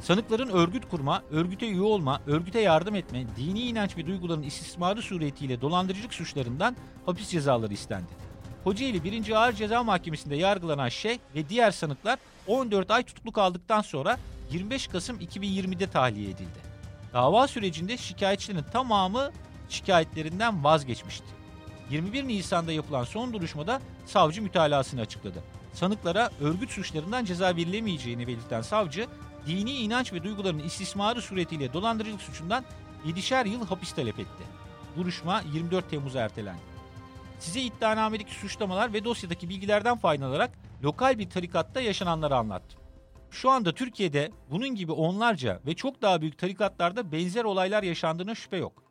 Sanıkların 0.00 0.48
örgüt 0.48 0.88
kurma, 0.88 1.22
örgüte 1.30 1.68
üye 1.68 1.80
olma, 1.80 2.20
örgüte 2.26 2.60
yardım 2.60 2.94
etme, 2.94 3.24
dini 3.36 3.60
inanç 3.60 3.96
ve 3.96 4.06
duyguların 4.06 4.42
istismarı 4.42 5.02
suretiyle 5.02 5.60
dolandırıcılık 5.60 6.14
suçlarından 6.14 6.76
hapis 7.06 7.28
cezaları 7.28 7.72
istendi. 7.72 8.27
Kocaeli 8.64 9.04
1. 9.04 9.30
Ağır 9.30 9.52
Ceza 9.52 9.82
Mahkemesi'nde 9.84 10.36
yargılanan 10.36 10.88
Şeyh 10.88 11.18
ve 11.34 11.48
diğer 11.48 11.70
sanıklar 11.70 12.18
14 12.46 12.90
ay 12.90 13.02
tutuklu 13.02 13.32
kaldıktan 13.32 13.82
sonra 13.82 14.18
25 14.50 14.86
Kasım 14.86 15.20
2020'de 15.20 15.86
tahliye 15.86 16.30
edildi. 16.30 16.58
Dava 17.12 17.48
sürecinde 17.48 17.96
şikayetçilerin 17.96 18.64
tamamı 18.72 19.30
şikayetlerinden 19.68 20.64
vazgeçmişti. 20.64 21.26
21 21.90 22.28
Nisan'da 22.28 22.72
yapılan 22.72 23.04
son 23.04 23.32
duruşmada 23.32 23.80
savcı 24.06 24.42
mütalasını 24.42 25.00
açıkladı. 25.00 25.42
Sanıklara 25.72 26.30
örgüt 26.40 26.70
suçlarından 26.70 27.24
ceza 27.24 27.56
verilemeyeceğini 27.56 28.26
belirten 28.26 28.62
savcı, 28.62 29.06
dini 29.46 29.72
inanç 29.72 30.12
ve 30.12 30.22
duyguların 30.22 30.58
istismarı 30.58 31.22
suretiyle 31.22 31.72
dolandırıcılık 31.72 32.22
suçundan 32.22 32.64
7'şer 33.06 33.48
yıl 33.48 33.66
hapis 33.66 33.92
talep 33.92 34.18
etti. 34.18 34.44
Duruşma 34.96 35.42
24 35.54 35.90
Temmuz'a 35.90 36.20
ertelendi. 36.20 36.77
Size 37.38 37.60
iddianamedeki 37.60 38.34
suçlamalar 38.34 38.92
ve 38.92 39.04
dosyadaki 39.04 39.48
bilgilerden 39.48 39.96
faydalanarak 39.96 40.50
lokal 40.82 41.18
bir 41.18 41.30
tarikatta 41.30 41.80
yaşananları 41.80 42.36
anlattım. 42.36 42.80
Şu 43.30 43.50
anda 43.50 43.74
Türkiye'de 43.74 44.30
bunun 44.50 44.68
gibi 44.68 44.92
onlarca 44.92 45.60
ve 45.66 45.74
çok 45.74 46.02
daha 46.02 46.20
büyük 46.20 46.38
tarikatlarda 46.38 47.12
benzer 47.12 47.44
olaylar 47.44 47.82
yaşandığına 47.82 48.34
şüphe 48.34 48.56
yok. 48.56 48.82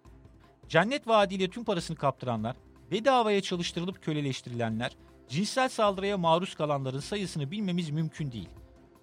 Cennet 0.70 1.08
vaadiyle 1.08 1.50
tüm 1.50 1.64
parasını 1.64 1.98
kaptıranlar, 1.98 2.56
bedavaya 2.92 3.42
çalıştırılıp 3.42 4.04
köleleştirilenler, 4.04 4.92
cinsel 5.30 5.70
saldırıya 5.70 6.18
maruz 6.18 6.56
kalanların 6.56 7.00
sayısını 7.00 7.52
bilmemiz 7.52 7.90
mümkün 7.90 8.32
değil. 8.32 8.50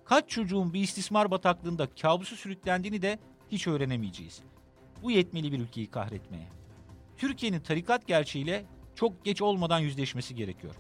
Kaç 0.05 0.29
çocuğun 0.31 0.75
bir 0.75 0.81
istismar 0.81 1.31
bataklığında 1.31 1.89
kabusu 2.03 2.37
sürüklendiğini 2.37 3.03
de 3.03 3.19
hiç 3.53 3.67
öğrenemeyeceğiz. 3.67 4.43
Bu 5.03 5.11
yetmeli 5.11 5.53
bir 5.53 5.61
ülkeyi 5.61 5.91
kahretmeye. 5.91 6.49
Türkiye'nin 7.17 7.61
tarikat 7.61 8.07
gerçeğiyle 8.07 8.65
çok 8.95 9.25
geç 9.25 9.43
olmadan 9.43 9.79
yüzleşmesi 9.79 10.35
gerekiyor. 10.35 10.75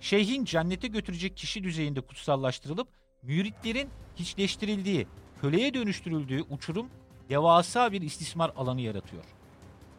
Şeyhin 0.00 0.44
cennete 0.44 0.88
götürecek 0.88 1.36
kişi 1.36 1.64
düzeyinde 1.64 2.00
kutsallaştırılıp 2.00 2.88
müritlerin 3.22 3.88
hiçleştirildiği, 4.16 5.06
köleye 5.40 5.74
dönüştürüldüğü 5.74 6.42
uçurum 6.42 6.90
devasa 7.28 7.92
bir 7.92 8.02
istismar 8.02 8.52
alanı 8.56 8.80
yaratıyor. 8.80 9.24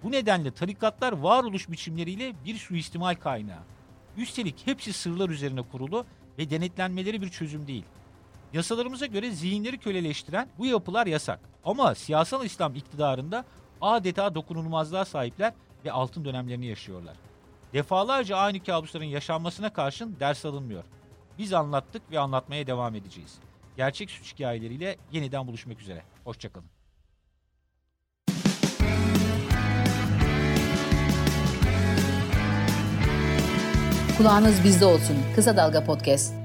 Bu 0.03 0.11
nedenle 0.11 0.51
tarikatlar 0.51 1.11
varoluş 1.13 1.69
biçimleriyle 1.71 2.33
bir 2.45 2.55
suistimal 2.55 3.15
kaynağı. 3.15 3.63
Üstelik 4.17 4.67
hepsi 4.67 4.93
sırlar 4.93 5.29
üzerine 5.29 5.61
kurulu 5.61 6.05
ve 6.37 6.49
denetlenmeleri 6.49 7.21
bir 7.21 7.29
çözüm 7.29 7.67
değil. 7.67 7.83
Yasalarımıza 8.53 9.05
göre 9.05 9.31
zihinleri 9.31 9.77
köleleştiren 9.77 10.49
bu 10.57 10.65
yapılar 10.65 11.07
yasak. 11.07 11.39
Ama 11.65 11.95
siyasal 11.95 12.45
İslam 12.45 12.75
iktidarında 12.75 13.45
adeta 13.81 14.35
dokunulmazlığa 14.35 15.05
sahipler 15.05 15.53
ve 15.85 15.91
altın 15.91 16.25
dönemlerini 16.25 16.65
yaşıyorlar. 16.65 17.15
Defalarca 17.75 18.37
aynı 18.37 18.63
kabusların 18.63 19.05
yaşanmasına 19.05 19.73
karşın 19.73 20.15
ders 20.19 20.45
alınmıyor. 20.45 20.83
Biz 21.37 21.53
anlattık 21.53 22.11
ve 22.11 22.19
anlatmaya 22.19 22.67
devam 22.67 22.95
edeceğiz. 22.95 23.35
Gerçek 23.77 24.11
suç 24.11 24.33
hikayeleriyle 24.33 24.97
yeniden 25.11 25.47
buluşmak 25.47 25.81
üzere. 25.81 26.03
Hoşçakalın. 26.23 26.67
Kulağınız 34.17 34.63
bizde 34.63 34.85
olsun. 34.85 35.17
Kısa 35.35 35.57
Dalga 35.57 35.83
Podcast. 35.83 36.44